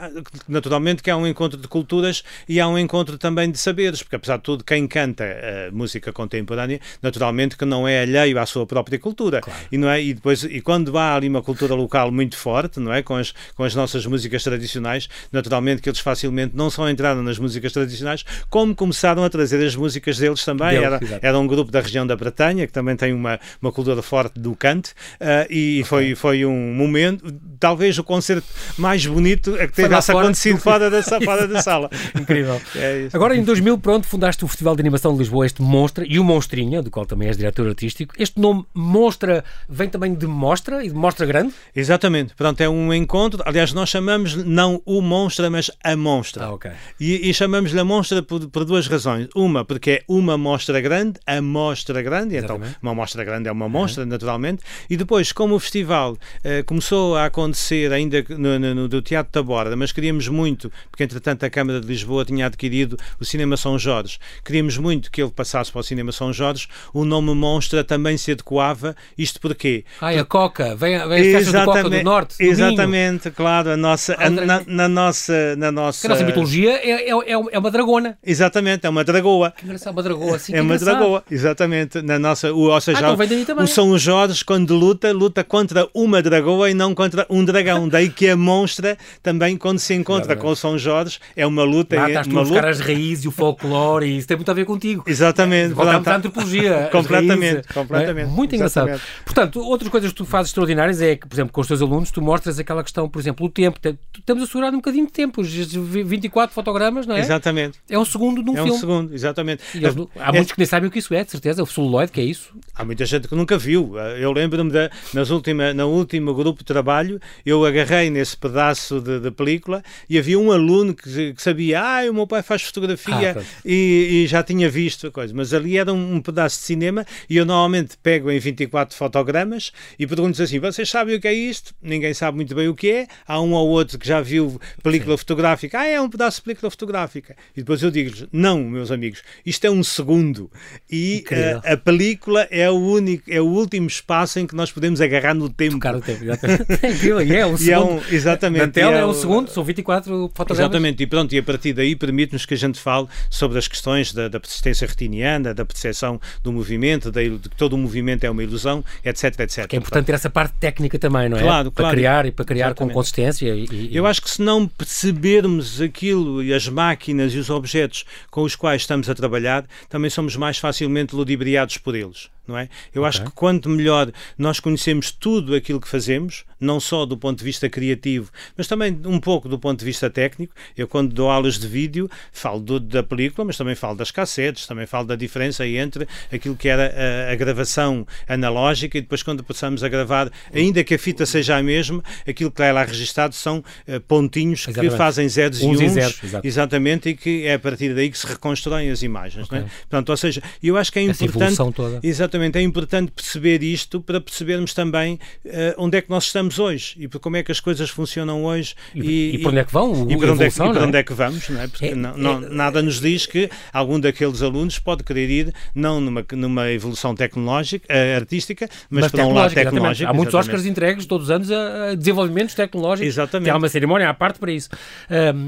[0.47, 4.17] Naturalmente que há um encontro de culturas e há um encontro também de saberes, porque
[4.17, 8.65] apesar de tudo, quem canta uh, música contemporânea, naturalmente que não é alheio à sua
[8.65, 9.41] própria cultura.
[9.41, 9.59] Claro.
[9.71, 12.93] E, não é, e, depois, e quando há ali uma cultura local muito forte, não
[12.93, 13.01] é?
[13.01, 17.37] Com as, com as nossas músicas tradicionais, naturalmente que eles facilmente não só entraram nas
[17.37, 20.79] músicas tradicionais, como começaram a trazer as músicas deles também.
[20.79, 24.01] Deles, era, era um grupo da região da Bretanha, que também tem uma, uma cultura
[24.01, 25.83] forte do cante, uh, e okay.
[25.83, 31.01] foi, foi um momento, talvez o concerto mais bonito é que tivesse acontecido fora da,
[31.03, 31.89] fora da sala.
[32.19, 32.61] Incrível.
[32.75, 36.19] É Agora, em 2000, pronto, fundaste o Festival de Animação de Lisboa, este Monstra, e
[36.19, 38.13] o Monstrinha, do qual também és diretor artístico.
[38.19, 41.55] Este nome Monstra vem também de Mostra e de Mostra Grande?
[41.75, 42.35] Exatamente.
[42.35, 43.41] Portanto, é um encontro.
[43.45, 46.45] Aliás, nós chamamos não o Monstra, mas a Monstra.
[46.45, 46.71] Ah, ok.
[46.99, 49.27] E, e chamamos-lhe a Monstra por, por, duas razões.
[49.35, 52.77] Uma, porque é uma mostra grande, a mostra grande, então, Exatamente.
[52.77, 54.09] então uma mostra grande é uma mostra, uhum.
[54.09, 54.63] naturalmente.
[54.87, 59.33] E depois, como o festival eh, começou a acontecer ainda no, no, no, do Teatro
[59.33, 63.57] da Borda, mas queríamos muito, porque entretanto a Câmara de Lisboa tinha adquirido o Cinema
[63.57, 67.83] São Jorge, queríamos muito que ele passasse para o Cinema São Jorge, o nome Monstra
[67.83, 68.95] também se adequava.
[69.17, 69.83] Isto porquê?
[70.01, 72.35] Ai, a Coca, vem, vem as do Coca do Norte.
[72.39, 76.07] Exatamente, claro, a nossa, a, na, na, nossa, na nossa.
[76.07, 78.17] A nossa mitologia é, é, é, é uma dragona.
[78.25, 79.51] Exatamente, é uma dragoa.
[79.51, 80.53] Que engraçado, uma dragoa assim.
[80.53, 82.01] É uma dragoa, exatamente.
[82.01, 86.21] Na nossa, o, ou seja, ah, então o São Jorge, quando luta, luta contra uma
[86.21, 87.87] dragoa e não contra um dragão.
[87.87, 92.01] Daí que a monstra também, quando se encontra com o São Jorge, é uma luta.
[92.01, 94.37] Ah, estás é uma tu a buscar as raízes e o folclore e isso tem
[94.37, 95.03] muito a ver contigo.
[95.07, 95.73] Exatamente.
[95.73, 96.89] Voltamos à antropologia.
[96.91, 98.25] completamente, completamente.
[98.25, 98.29] É?
[98.29, 98.89] Muito engraçado.
[98.89, 99.23] Exatamente.
[99.23, 102.11] Portanto, outras coisas que tu fazes extraordinárias é que, por exemplo, com os teus alunos,
[102.11, 103.79] tu mostras aquela questão, por exemplo, o tempo.
[104.17, 107.19] Estamos a segurar um bocadinho de tempo, 24 fotogramas, não é?
[107.19, 107.79] Exatamente.
[107.89, 108.71] É um segundo de um é filme.
[108.71, 109.63] É um segundo, exatamente.
[109.73, 112.19] Eles, há muitos que nem sabem o que isso é, de certeza, o celuloide, que
[112.19, 112.53] é isso.
[112.73, 113.97] Há muita gente que nunca viu.
[113.97, 114.71] Eu lembro-me
[115.13, 120.17] nas última, no último grupo de trabalho, eu agarrei nesse pedaço de, de película e
[120.17, 124.27] havia um aluno que, que sabia, ah, o meu pai faz fotografia ah, e, e,
[124.27, 127.37] já tinha tinha visto a coisa, mas ali era um, um pedaço de cinema e
[127.37, 131.73] eu normalmente pego em 24 fotogramas e pergunto assim: vocês sabem o que é isto?
[131.81, 133.07] Ninguém sabe muito bem o que é.
[133.27, 135.19] Há um ou outro que já viu película Sim.
[135.19, 135.79] fotográfica.
[135.79, 137.35] Ah, é um pedaço de película fotográfica.
[137.55, 140.49] E depois eu digo-lhes: não, meus amigos, isto é um segundo.
[140.89, 141.23] E
[141.63, 145.33] a, a, película é o único, é o último espaço em que nós podemos agarrar
[145.33, 145.73] no tempo.
[145.73, 147.71] Tocar o tempo, e é um segundo.
[147.71, 148.65] É um, exatamente.
[148.65, 150.59] Na tela é, é um segundo, são 24 fotogramas.
[150.59, 154.13] Exatamente, e pronto, e a partir daí permite-nos que a gente fale sobre as questões
[154.13, 158.43] da, da persistência retiniana, da percepção do movimento, de que todo o movimento é uma
[158.43, 159.67] ilusão, etc, etc.
[159.67, 161.41] Que é importante ter essa parte técnica também, não é?
[161.41, 161.97] Claro, para claro.
[161.97, 162.93] criar e para criar Exatamente.
[162.93, 163.55] com consistência.
[163.55, 163.95] E, e...
[163.95, 168.55] Eu acho que se não percebermos aquilo e as máquinas e os objetos com os
[168.55, 172.69] quais estamos a trabalhar, também somos mais facilmente ludibriados por eles não é?
[172.93, 173.09] Eu okay.
[173.09, 177.43] acho que quanto melhor nós conhecemos tudo aquilo que fazemos, não só do ponto de
[177.43, 180.53] vista criativo, mas também um pouco do ponto de vista técnico.
[180.77, 184.34] Eu, quando dou aulas de vídeo, falo do, da película, mas também falo das cassetes,
[184.67, 186.93] também falo da diferença entre aquilo que era
[187.29, 191.57] a, a, gravação analógica e depois, quando passamos a gravar, ainda que a fita seja
[191.57, 194.91] a mesma, aquilo que é lá registado são uh, pontinhos exatamente.
[194.91, 198.09] que fazem zeros uns e uns, e zeros, exatamente, e que é a partir daí
[198.09, 199.45] que se reconstroem as imagens.
[199.45, 199.59] Okay.
[199.59, 199.69] Não é?
[199.69, 201.55] Portanto, ou seja, eu acho que é importante.
[202.03, 206.95] Exatamente é importante perceber isto para percebermos também uh, onde é que nós estamos hoje
[206.97, 209.63] e por como é que as coisas funcionam hoje e, e, e para onde é
[209.63, 210.63] que vão e para onde, é, que, é?
[210.63, 211.67] onde é que vamos, não é?
[211.67, 215.53] Porque é, não, não, é, nada nos diz que algum daqueles alunos pode querer ir
[215.73, 220.09] não numa, numa evolução tecnológica, uh, artística, mas, mas para um lado tecnológico.
[220.09, 220.55] Há muitos exatamente.
[220.55, 223.07] Oscars entregues todos os anos a, desenvolvimentos tecnológicos.
[223.07, 223.49] Exatamente.
[223.49, 224.69] Há uma cerimónia à parte para isso.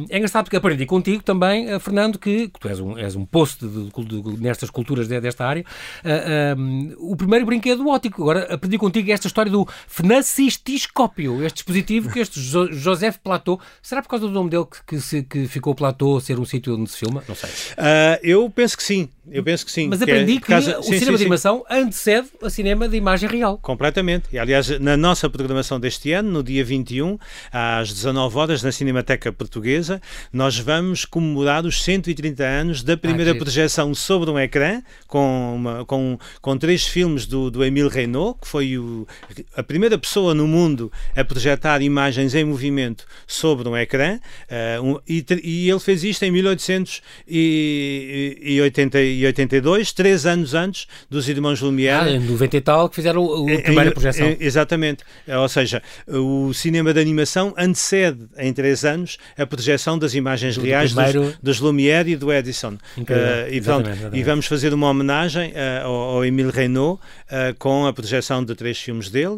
[0.10, 4.42] É engraçado porque aprendi contigo também, uh, Fernando, que, tu és um, és um de,
[4.42, 5.63] nestas culturas desta área.
[6.04, 8.22] Uh, o primeiro brinquedo ótico.
[8.24, 14.02] Agora aprendi contigo esta história do fnacistiscópio, este dispositivo que este jo Joseph Plateau, será
[14.02, 16.98] por causa do nome dele que, que, que ficou Plateau ser um sítio onde se
[16.98, 17.24] filma?
[17.28, 17.50] Não sei.
[17.50, 19.10] Uh, eu penso que sim.
[19.32, 19.88] Eu penso que sim.
[19.88, 20.80] Mas que é aprendi é, que, casa...
[20.80, 21.76] o sim, cinema sim, de animação sim.
[21.76, 23.58] antecede o cinema de imagem real.
[23.58, 24.28] Completamente.
[24.32, 27.18] E, aliás, na nossa programação deste ano, no dia 21,
[27.52, 33.36] às 19 horas, na Cinemateca Portuguesa, nós vamos comemorar os 130 anos da primeira ah,
[33.36, 38.48] projeção sobre um ecrã, com, uma, com, com três filmes do, do Emile Reynaud, que
[38.48, 39.08] foi o,
[39.56, 44.20] a primeira pessoa no mundo a projetar imagens em movimento sobre um ecrã,
[44.80, 51.27] uh, um, e, e, ele fez isto em 1880 e 82, três anos antes dos
[51.27, 52.10] irmãos Lumière.
[52.10, 54.36] Ah, em 90 e tal, que fizeram a primeira projeção.
[54.39, 55.03] exatamente.
[55.27, 60.93] Ou seja, o cinema de animação antecede em três anos a projeção das imagens reais
[60.93, 61.23] primeiro...
[61.23, 62.73] dos, dos, Lumière e do Edison.
[62.97, 63.01] Uh,
[63.49, 64.17] e, pronto, exatamente.
[64.17, 68.56] e vamos fazer uma homenagem uh, ao, ao Emile Reynaud uh, com a projeção de
[68.56, 69.38] três filmes dele,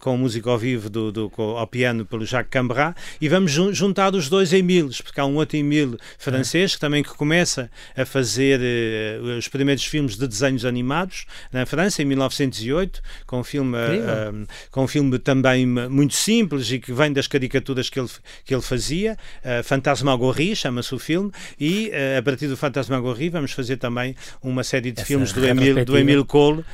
[0.00, 4.28] com música ao vivo do, do, ao piano pelo Jacques Cambrat, e vamos juntar os
[4.28, 9.38] dois Emiles, porque há um outro Emile francês que também que começa a fazer uh,
[9.38, 14.84] os primeiros filmes de desenhos animados na França, em 1908, com um filme, uh, com
[14.84, 18.08] um filme também muito simples e que vem das caricaturas que ele,
[18.44, 19.16] que ele fazia.
[19.44, 24.90] Uh, Fantasmagorie chama-se o filme, e a partir do Fantasmagorie vamos fazer também uma série
[24.90, 26.64] de Essa filmes do Emile, do Cole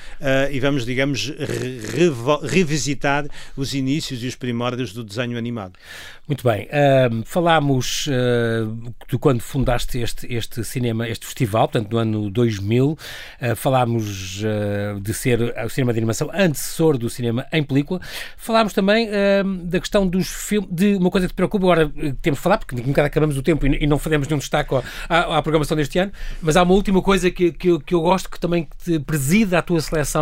[0.51, 2.11] e vamos, digamos, re
[2.43, 5.75] revisitar os inícios e os primórdios do desenho animado.
[6.27, 6.67] Muito bem.
[6.69, 12.93] Uh, falámos uh, de quando fundaste este, este cinema, este festival, portanto, no ano 2000.
[12.93, 12.99] Uh,
[13.55, 18.01] falámos uh, de ser o cinema de animação antecessor do cinema em película.
[18.39, 19.09] Falámos também
[19.65, 22.75] da questão dos filmes, de uma coisa que te preocupa, agora temos de falar, porque
[22.75, 24.75] nunca acabamos o tempo e, e não fazemos nenhum destaque
[25.09, 28.31] à, à, programação deste ano, mas há uma última coisa que, que, que eu gosto,
[28.31, 30.14] que também te preside a tua seleção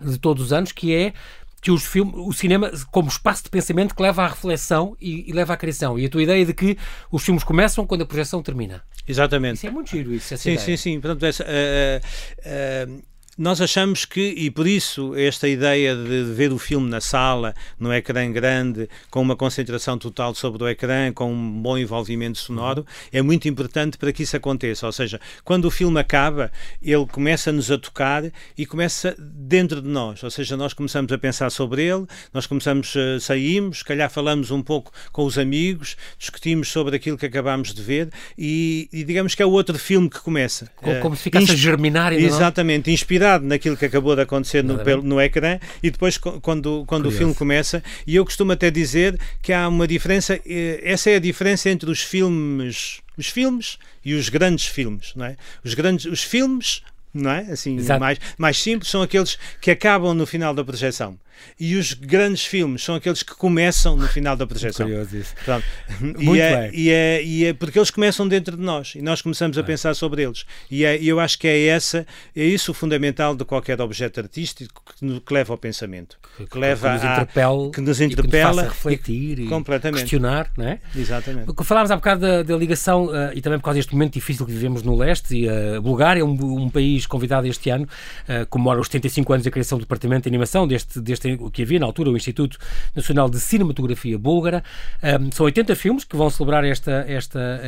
[0.00, 1.12] de todos os anos, que é
[1.60, 5.32] que os filmes, o cinema como espaço de pensamento que leva à reflexão e, e,
[5.32, 5.98] leva à criação.
[5.98, 6.78] E a tua ideia de que
[7.10, 8.82] os filmes começam quando a projeção termina.
[9.06, 9.56] Exatamente.
[9.56, 10.36] Isso é muito giro, isso.
[10.36, 10.64] sim, ideia.
[10.64, 11.00] sim, sim.
[11.00, 13.02] Portanto, essa, uh, uh,
[13.40, 17.90] nós achamos que, e por isso esta ideia de ver o filme na sala, no
[17.90, 23.22] ecrã grande, com uma concentração total sobre o ecrã, com um bom envolvimento sonoro, é
[23.22, 24.84] muito importante para que isso aconteça.
[24.84, 28.24] Ou seja, quando o filme acaba, ele começa-nos a tocar
[28.58, 30.22] e começa dentro de nós.
[30.22, 34.10] Ou seja, nós começamos a pensar sobre ele, nós começamos, a eh, saímos, se calhar
[34.10, 39.02] falamos um pouco com os amigos, discutimos sobre aquilo que acabámos de ver e, e
[39.02, 40.70] digamos que é o outro filme que começa.
[40.76, 42.12] Como, como se ficasse a germinar.
[42.12, 47.06] Ainda exatamente, inspirado naquilo que acabou de acontecer no, no ecrã e depois quando, quando
[47.06, 47.82] o filme começa.
[48.06, 51.90] E eu costumo até dizer que há uma diferença, eh, essa é a diferença entre
[51.90, 55.36] os filmes, os filmes e os grandes filmes, não é?
[55.62, 57.40] Os grandes, os filmes não é?
[57.52, 61.18] Assim, mais, mais simples, são aqueles que acabam no final da projeção.
[61.58, 64.86] e os grandes filmes são aqueles que começam no final da projeção.
[64.86, 65.34] Curioso isso.
[66.00, 66.80] Muito e, é, bem.
[66.80, 69.94] E, é, e é porque eles começam dentro de nós e nós começamos a pensar
[69.94, 70.44] sobre eles.
[70.70, 74.82] E é, eu acho que é essa, é isso o fundamental de qualquer objeto artístico
[74.98, 76.18] que, que leva ao pensamento.
[76.36, 80.00] Que, que leva que nos interpela, que nos interpela e que nos refletir e, completamente.
[80.00, 80.80] questionar, não é?
[80.94, 81.52] Exatamente.
[81.64, 84.52] Falámos há bocado da, da ligação uh, e também por causa deste momento difícil que
[84.52, 88.46] vivemos no leste e a uh, Bulgária é um, um, país convidado este ano, uh,
[88.46, 91.86] comemora os 75 anos da criação do Departamento de Animação deste, deste que havia na
[91.86, 92.58] altura o Instituto
[92.94, 94.62] Nacional de Cinematografia Búlgara.
[95.02, 97.60] Um, são 80 filmes que vão celebrar esta, esta,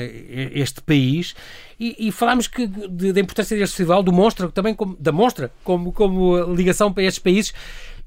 [0.52, 1.34] este país
[1.82, 5.50] e, e falámos que, de, da importância deste festival, do Monstra, também como, da Monstra,
[5.64, 7.52] como, como ligação para estes países.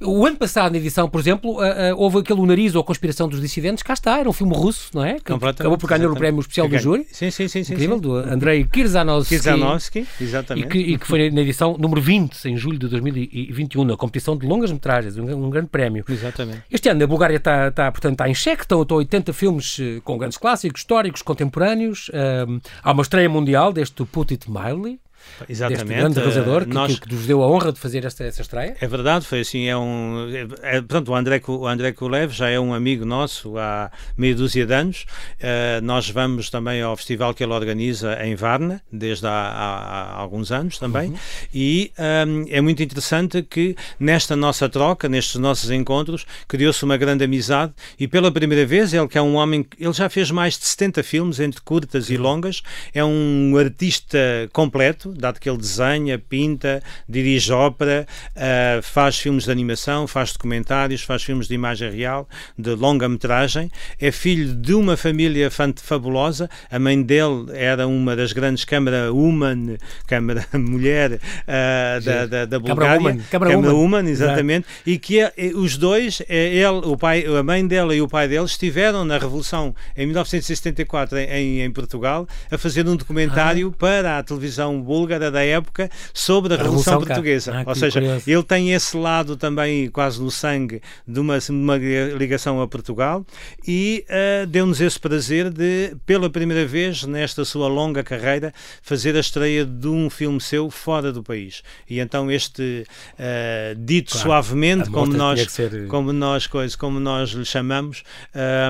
[0.02, 1.58] O ano passado, na edição, por exemplo,
[1.96, 4.90] houve aquele O Nariz ou a Conspiração dos Dissidentes, cá está, era um filme russo,
[4.94, 5.20] não é?
[5.20, 7.08] Que acabou por ganhar o prémio especial do júri.
[7.12, 7.60] Sim, sim, sim.
[7.60, 8.02] Incrível, sim.
[8.02, 9.36] do Andrei Kirzanowski.
[9.36, 10.68] Kirzanowski, exatamente.
[10.68, 14.38] E que, e que, foi na edição número 20, em julho de 2021, na competição
[14.38, 16.04] de longas metragens, um, um grande prémio.
[16.08, 16.64] Exatamente.
[16.70, 20.02] Este ano a Bulgária está, está, portanto, está em xeque, estão, estão 80 filmes eh,
[20.04, 22.12] com grandes clássicos, históricos, contemporâneos.
[22.48, 25.00] Um, há uma estreia mundial deste Put It Mildly,
[25.48, 25.86] Exatamente.
[25.86, 27.00] Deste grande realizador que, nós...
[27.00, 28.76] que, nos deu a honra de fazer esta, esta estreia.
[28.80, 30.28] É verdade, foi assim, é um...
[30.62, 34.66] É, portanto, o André, o André Kulev já é um amigo nosso há meia dúzia
[34.66, 35.06] de anos.
[35.40, 40.20] Uh, nós vamos também ao festival que ele organiza em Varna, desde há, há, há
[40.20, 41.18] alguns anos também, uhum.
[41.54, 41.92] e
[42.28, 47.74] um, é muito interessante que nesta nossa troca, nestes nossos encontros, criou-se uma grande amizade
[48.00, 51.04] e pela primeira vez ele que é um homem, ele já fez mais de 70
[51.04, 52.62] filmes entre curtas e longas,
[52.94, 54.18] é um artista
[54.52, 61.02] completo, dado que ele desenha, pinta, dirige ópera, uh, faz filmes de animação, faz documentários,
[61.02, 63.72] faz filmes de imagem real, de longa-metragem.
[64.00, 66.50] É filho de uma família fabulosa.
[66.70, 72.60] A mãe dele era uma das grandes câmara woman, câmara mulher uh, da, da, da
[72.60, 73.20] Bulgária.
[73.30, 74.68] Câmara woman, woman exatamente.
[74.86, 78.28] E que é, os dois, é, ele, o pai, a mãe dela e o pai
[78.28, 83.78] dele estiveram na Revolução em 1974 em, em Portugal a fazer um documentário ah.
[83.78, 87.54] para a televisão búlgara búlgara da época sobre a, a Revolução, Revolução Portuguesa.
[87.56, 88.30] Ah, Ou seja, curioso.
[88.30, 93.24] ele tem esse lado também quase no sangue de uma, de uma ligação a Portugal
[93.68, 99.20] e uh, deu-nos esse prazer de, pela primeira vez nesta sua longa carreira, fazer a
[99.20, 101.62] estreia de um filme seu fora do país.
[101.88, 105.88] E então este uh, dito claro, suavemente, como nós, ser...
[105.88, 108.04] como nós coisa, como nós lhe chamamos,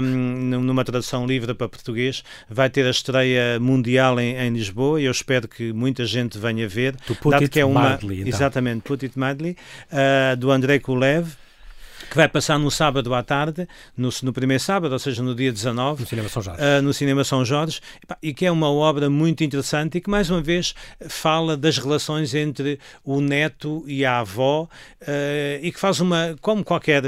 [0.04, 5.06] um, numa tradução livre para português, vai ter a estreia mundial em, em Lisboa e
[5.06, 6.96] eu espero que muita gente gente venha ver,
[7.30, 8.28] dado que é uma madly, então.
[8.28, 9.56] exatamente Put It Madly
[9.92, 11.36] uh, do Andrei Kulev
[12.10, 15.52] que vai passar no sábado à tarde, no, no primeiro sábado, ou seja, no dia
[15.52, 17.80] 19, no Cinema São Jorge, uh, no Cinema São Jorge
[18.22, 20.74] e que é uma obra muito interessante e que, mais uma vez,
[21.08, 24.68] fala das relações entre o neto e a avó uh,
[25.62, 27.04] e que faz uma, como qualquer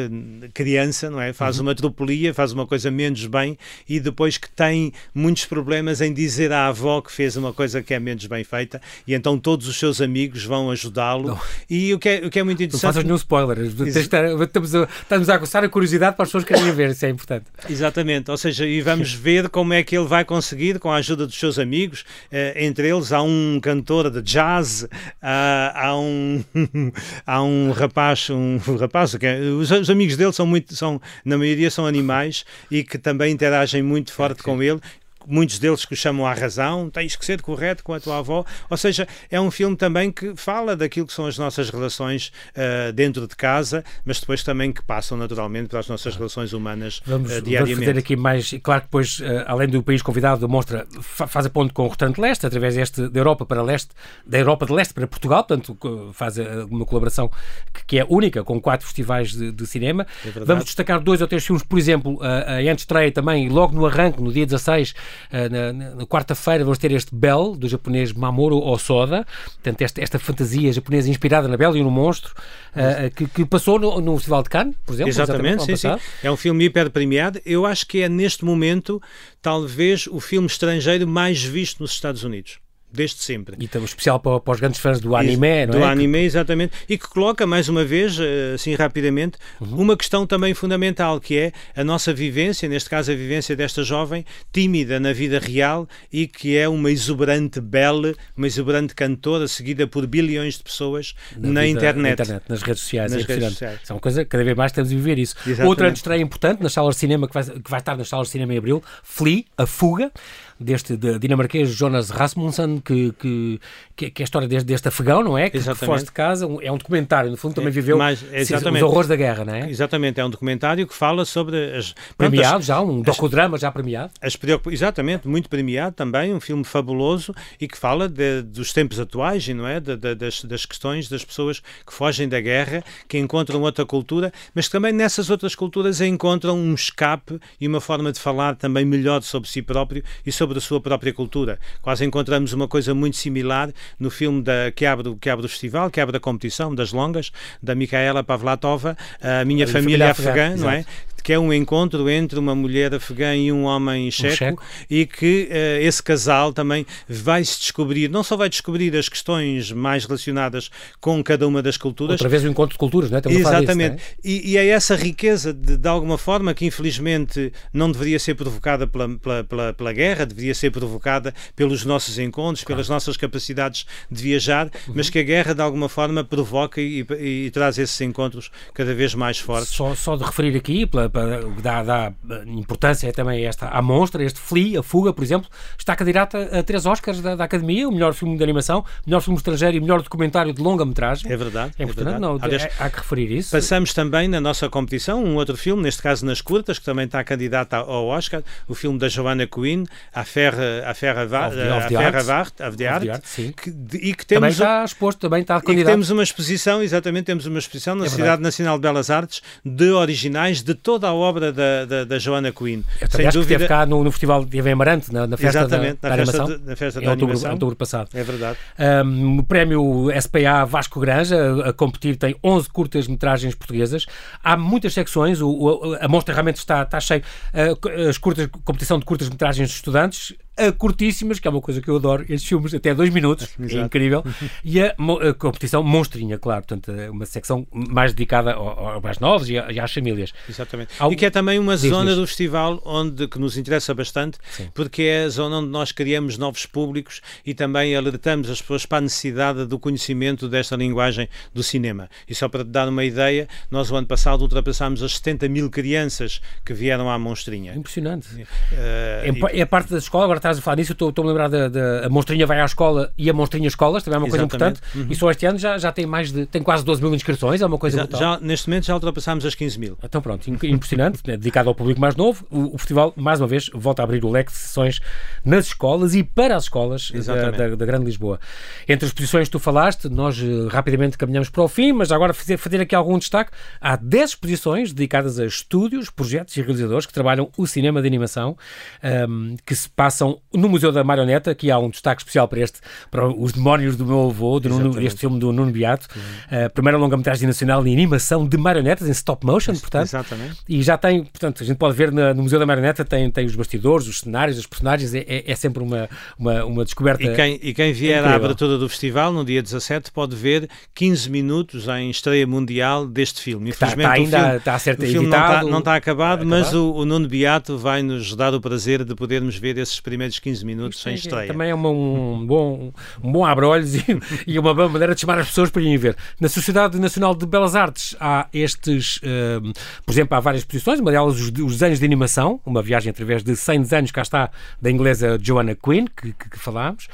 [0.54, 1.34] criança, não é?
[1.34, 1.64] Faz uhum.
[1.64, 3.58] uma tropelia, faz uma coisa menos bem
[3.88, 7.94] e depois que tem muitos problemas em dizer à avó que fez uma coisa que
[7.94, 12.10] é menos bem feita e então todos os seus amigos vão ajudá-lo e o que,
[12.10, 12.84] é, o que é muito interessante...
[12.84, 16.72] Não faças nenhum spoiler, estamos a estamos a aguçar a curiosidade para as pessoas querem
[16.72, 17.46] ver, isso é importante.
[17.70, 21.26] Exatamente, ou seja, e vamos ver como é que ele vai conseguir, com a ajuda
[21.26, 24.88] dos seus amigos, eh, entre eles há um cantor de jazz,
[25.22, 26.44] há, há um
[27.26, 31.38] há um rapaz, um rapaz, que é, os, os, amigos dele são muito, são, na
[31.38, 34.80] maioria são animais e que também interagem muito forte com ele
[35.28, 38.46] muitos deles que o chamam à razão, tens que ser correto com a tua avó.
[38.70, 42.94] Ou seja, é um filme também que fala daquilo que são as nossas relações uh,
[42.94, 47.32] dentro de casa, mas depois também que passam naturalmente para as nossas relações humanas vamos,
[47.32, 47.76] uh, diariamente.
[47.76, 51.50] Vamos fazer aqui mais, claro que depois, uh, além do país convidado, demonstra, faz a
[51.50, 53.90] ponte com o restante leste, através deste, da Europa para leste,
[54.26, 55.78] da Europa de leste para Portugal, portanto
[56.14, 56.38] faz
[56.70, 57.30] uma colaboração
[57.74, 60.08] que, que é única com quatro festivais de, de cinema.
[60.26, 63.86] É vamos destacar dois ou três filmes, por exemplo, a, a estreia também, logo no
[63.86, 65.17] arranque, no dia 16, Uh,
[65.52, 69.26] na, na quarta-feira vamos ter este Bell, do japonês Mamoru Osoda,
[69.56, 72.34] portanto, esta, esta fantasia japonesa inspirada na Bela e no Monstro,
[72.76, 75.10] uh, que, que, passou no, no, Festival de Cannes, por exemplo.
[75.10, 75.96] Exatamente, sim, sim.
[76.24, 77.40] É um filme hiper premiado.
[77.46, 79.02] Eu acho que é, neste momento,
[79.42, 82.60] talvez o filme estrangeiro mais visto nos Estados Unidos
[82.98, 83.56] desde sempre.
[83.60, 85.68] E estamos especial para, para, os grandes fãs do anime, não é?
[85.68, 86.74] Do anime, exatamente.
[86.90, 89.82] E que coloca, mais uma vez, eh, assim rapidamente, uhum.
[89.82, 94.26] uma questão também fundamental, que é a nossa vivência, neste caso a vivência desta jovem,
[94.52, 100.08] tímida na vida real e que é uma exuberante belle, uma exuberante cantora, seguida por
[100.08, 102.14] bilhões de pessoas na, na internet.
[102.14, 102.44] internet.
[102.50, 103.12] Nas redes sociais.
[103.12, 103.80] Nas é redes sociais.
[103.88, 105.36] É uma coisa, cada vez mais temos de viver isso.
[105.42, 105.68] Exatamente.
[105.68, 108.32] Outra estreia importante nas salas de cinema, que vai, que vai estar nas salas de
[108.32, 110.12] cinema em abril, Flea, A Fuga,
[110.60, 113.60] deste de dinamarquês Jonas Rasmussen, que, que,
[113.98, 115.50] que, é a história deste, deste afegão, não é?
[115.50, 118.82] Que, que foge de casa, é um documentário, no fundo também é, viveu mas, os
[118.84, 119.70] horrores da guerra, não é?
[119.70, 121.96] Exatamente, é um documentário que fala sobre as...
[122.16, 124.12] Premiado já, um docudrama já premiado.
[124.22, 124.38] As,
[124.72, 129.68] exatamente, muito premiado também, um filme fabuloso e que fala de, dos tempos atuais, não
[129.68, 129.80] é?
[129.80, 134.32] De, de, das, das questões das pessoas que fogem da guerra, que encontram outra cultura,
[134.54, 138.86] mas que também nessas outras culturas encontram um escape e uma forma de falar também
[138.86, 141.60] melhor sobre si próprio e sobre a sua própria cultura.
[141.82, 145.90] Quase encontramos uma coisa muito similar no filme da, que, abre, que abre o festival,
[145.90, 147.32] que abre a competição das longas,
[147.62, 150.86] da Micaela Pavlatova, A Minha a Família, família Afegã, não é?
[151.24, 154.64] Que é um encontro entre uma mulher afegã e um homem checo, um checo.
[154.90, 159.72] e que uh, esse casal também vai se descobrir, não só vai descobrir as questões
[159.72, 162.14] mais relacionadas com cada uma das culturas.
[162.14, 163.20] Outra vez o encontro de culturas, não é?
[163.20, 163.96] Estamos Exatamente.
[163.96, 164.30] Disso, é?
[164.30, 168.88] E, e, é essa riqueza, de, de alguma forma, que infelizmente não deveria ser provocada
[168.88, 172.78] pela, pela, pela, pela guerra, deveria ser provocada pelos nossos encontros, claro.
[172.78, 174.94] pelas nossas capacidades de viajar, uhum.
[174.96, 178.94] mas que a guerra, de alguma forma, provoca e, e, e, traz esses encontros cada
[178.94, 179.70] vez mais fortes.
[179.70, 182.14] Só, só de referir aqui, pela, o que dá, dá
[182.46, 186.64] importância é também esta à monstra, este Flea, a Fuga, por exemplo, está candidata a
[186.64, 190.02] três Oscars da, da, Academia, o melhor filme de animação, melhor filme estrangeiro e melhor
[190.02, 191.32] documentário de longa-metragem.
[191.32, 191.74] É verdade.
[191.78, 192.22] É importante, é verdade.
[192.22, 193.52] não, Aliás, é, há que referir isso.
[193.52, 197.24] Passamos também na nossa competição um outro filme, neste caso nas curtas, que também está
[197.24, 201.88] candidata ao Oscar, o filme da Joanna Quinn, A Ferra, a Ferra, of the, of
[201.88, 203.06] the Art, of the Art,
[203.36, 204.28] que, e que temos...
[204.28, 205.92] Também está exposto, também está candidato.
[205.92, 209.92] Temos uma exposição, exatamente, temos uma exposição na é Cidade Nacional de Belas Artes de
[209.92, 212.82] originais de toda a obra da, da, da Joanna Quinn.
[213.00, 213.32] Eu Sem dúvida...
[213.32, 216.26] que esteve cá no, no festival de Amarante, na, na festa Exatamente, da, na, da
[216.26, 217.52] festa animação, de, na festa da em outubro, animação.
[217.52, 218.10] outubro passado.
[218.14, 218.58] É verdade.
[218.80, 224.06] Um, o prémio SPA Vasco Granja, a, a competir, tem 11 curtas-metragens portuguesas.
[224.44, 227.22] Há muitas secções, o, o, a mostra realmente está, está cheia.
[227.54, 230.34] Uh, as curtas, competição de curtas-metragens de estudantes,
[230.78, 234.24] curtíssimas, que é uma coisa que eu adoro, estes filmes até dois minutos, é incrível,
[234.64, 234.96] e a,
[235.30, 239.80] a, competição monstrinha, claro, portanto, é uma secção mais dedicada aos mais novos e, e
[239.80, 240.34] às famílias.
[240.50, 240.94] Exatamente.
[241.00, 241.12] Ao...
[241.12, 244.70] E que é também uma Diz zona do festival onde que nos interessa bastante, Sim.
[244.74, 249.00] porque é a zona onde nós criamos novos públicos e também alertamos as pessoas para
[249.00, 252.10] a necessidade do conhecimento desta linguagem do cinema.
[252.28, 255.70] E só para te dar uma ideia, nós o ano passado ultrapassámos as 70 mil
[255.70, 257.74] crianças que vieram à monstrinha.
[257.76, 258.28] Impressionante.
[258.36, 259.62] Uh, é, e...
[259.62, 262.10] é parte da escola, agora estás a falar nisso, estou-me a lembrar da, da a
[262.10, 264.58] Monstrinha vai à escola e a Monstrinha escolas, também é uma Exatamente.
[264.58, 264.98] coisa importante.
[264.98, 265.08] Uhum.
[265.10, 267.66] E só este ano já, já tem mais de, tem quase 12 mil inscrições, é
[267.66, 269.98] uma coisa já, já, Neste momento já ultrapassámos as 15 mil.
[270.04, 272.46] Então pronto, impressionante, né, dedicado ao público mais novo.
[272.50, 275.00] O, o, festival, mais uma vez, volta a abrir o leque de sessões
[275.44, 278.40] nas escolas e para as escolas da, da, da, Grande Lisboa.
[278.88, 282.34] Entre as exposições que tu falaste, nós uh, rapidamente caminhamos para o fim, mas agora
[282.34, 283.52] fazer, fazer aqui algum destaque.
[283.80, 288.58] Há 10 exposições dedicadas a estúdios, projetos e realizadores que trabalham o cinema de animação,
[289.04, 292.60] um, ehm, que se passam no Museu da Marioneta, aqui há um destaque especial para
[292.60, 292.80] este,
[293.10, 296.66] para Os Demónios do Meu Avô, do Nuno, este filme do Nuno Beato, uhum.
[296.66, 300.08] a primeira longa-metragem nacional em animação de marionetas, em stop motion, portanto.
[300.08, 300.58] Exatamente.
[300.68, 303.46] E já tem, portanto, a gente pode ver na, no Museu da Marioneta, tem, tem
[303.46, 307.24] os bastidores, os cenários, os personagens, é, é, é sempre uma, uma, uma descoberta.
[307.24, 308.32] E quem, e quem vier incrível.
[308.32, 313.42] à abertura do festival, no dia 17, pode ver 15 minutos em estreia mundial deste
[313.42, 313.70] filme.
[313.70, 316.92] Está, está ainda está a ser o filme não está, não está acabado, mas o,
[316.94, 321.02] o Nuno Beato vai nos dar o prazer de podermos ver esses primeiros 15 minutos
[321.02, 321.48] sem estreia.
[321.48, 322.92] Também é uma, um bom,
[323.24, 324.04] um bom abre-olhos e,
[324.46, 326.16] e, uma boa maneira de chamar as pessoas para irem ver.
[326.40, 329.74] Na Sociedade Nacional de Belas Artes há estes, uh,
[330.06, 333.44] por exemplo, há várias exposições, uma delas os, os, desenhos de animação, uma viagem através
[333.44, 334.52] de 100 desenhos, cá está,
[334.82, 337.08] da inglesa Joanna Quinn, que, que, que falámos.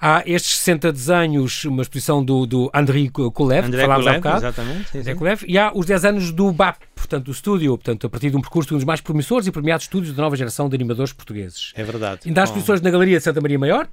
[0.00, 4.18] Há estes 60 desenhos, uma exposição do, do Andrei Kulev, André que falámos Kulev, há
[4.18, 4.46] bocado.
[4.46, 4.90] Exatamente.
[4.90, 5.14] Sim, sim.
[5.14, 8.36] Kulev, e há os 10 anos do BAP, portanto, o estúdio, portanto, a partir de
[8.36, 11.12] um percurso de um dos mais promissores e premiados estúdios da nova geração de animadores
[11.12, 11.72] portugueses.
[11.74, 12.20] É verdade.
[12.26, 13.88] Ainda há exposições na Galeria de Santa Maria Maior,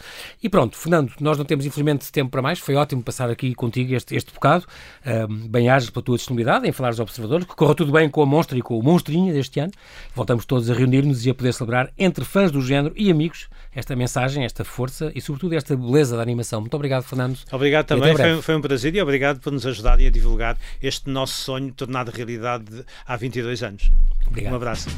[0.44, 2.60] E pronto, Fernando, nós não temos infelizmente tempo para mais.
[2.60, 4.66] Foi ótimo passar aqui contigo este, este bocado.
[5.06, 7.46] Um, Bem-ajas pela tua disponibilidade em falar aos observadores.
[7.46, 9.72] Que corra tudo bem com a Monstra e com o Monstrinha deste ano.
[10.16, 13.96] Voltamos todos a reunir-nos e a poder celebrar entre fãs do género e amigos esta
[13.96, 16.60] mensagem, esta força e sobretudo esta beleza da animação.
[16.60, 17.38] Muito obrigado, Fernando.
[17.52, 18.16] Obrigado também.
[18.16, 22.10] Foi, foi um prazer e obrigado por nos ajudarem a divulgar este nosso sonho tornado
[22.10, 23.92] realidade há 22 anos.
[24.28, 24.54] Obrigado.
[24.54, 24.90] Um abraço.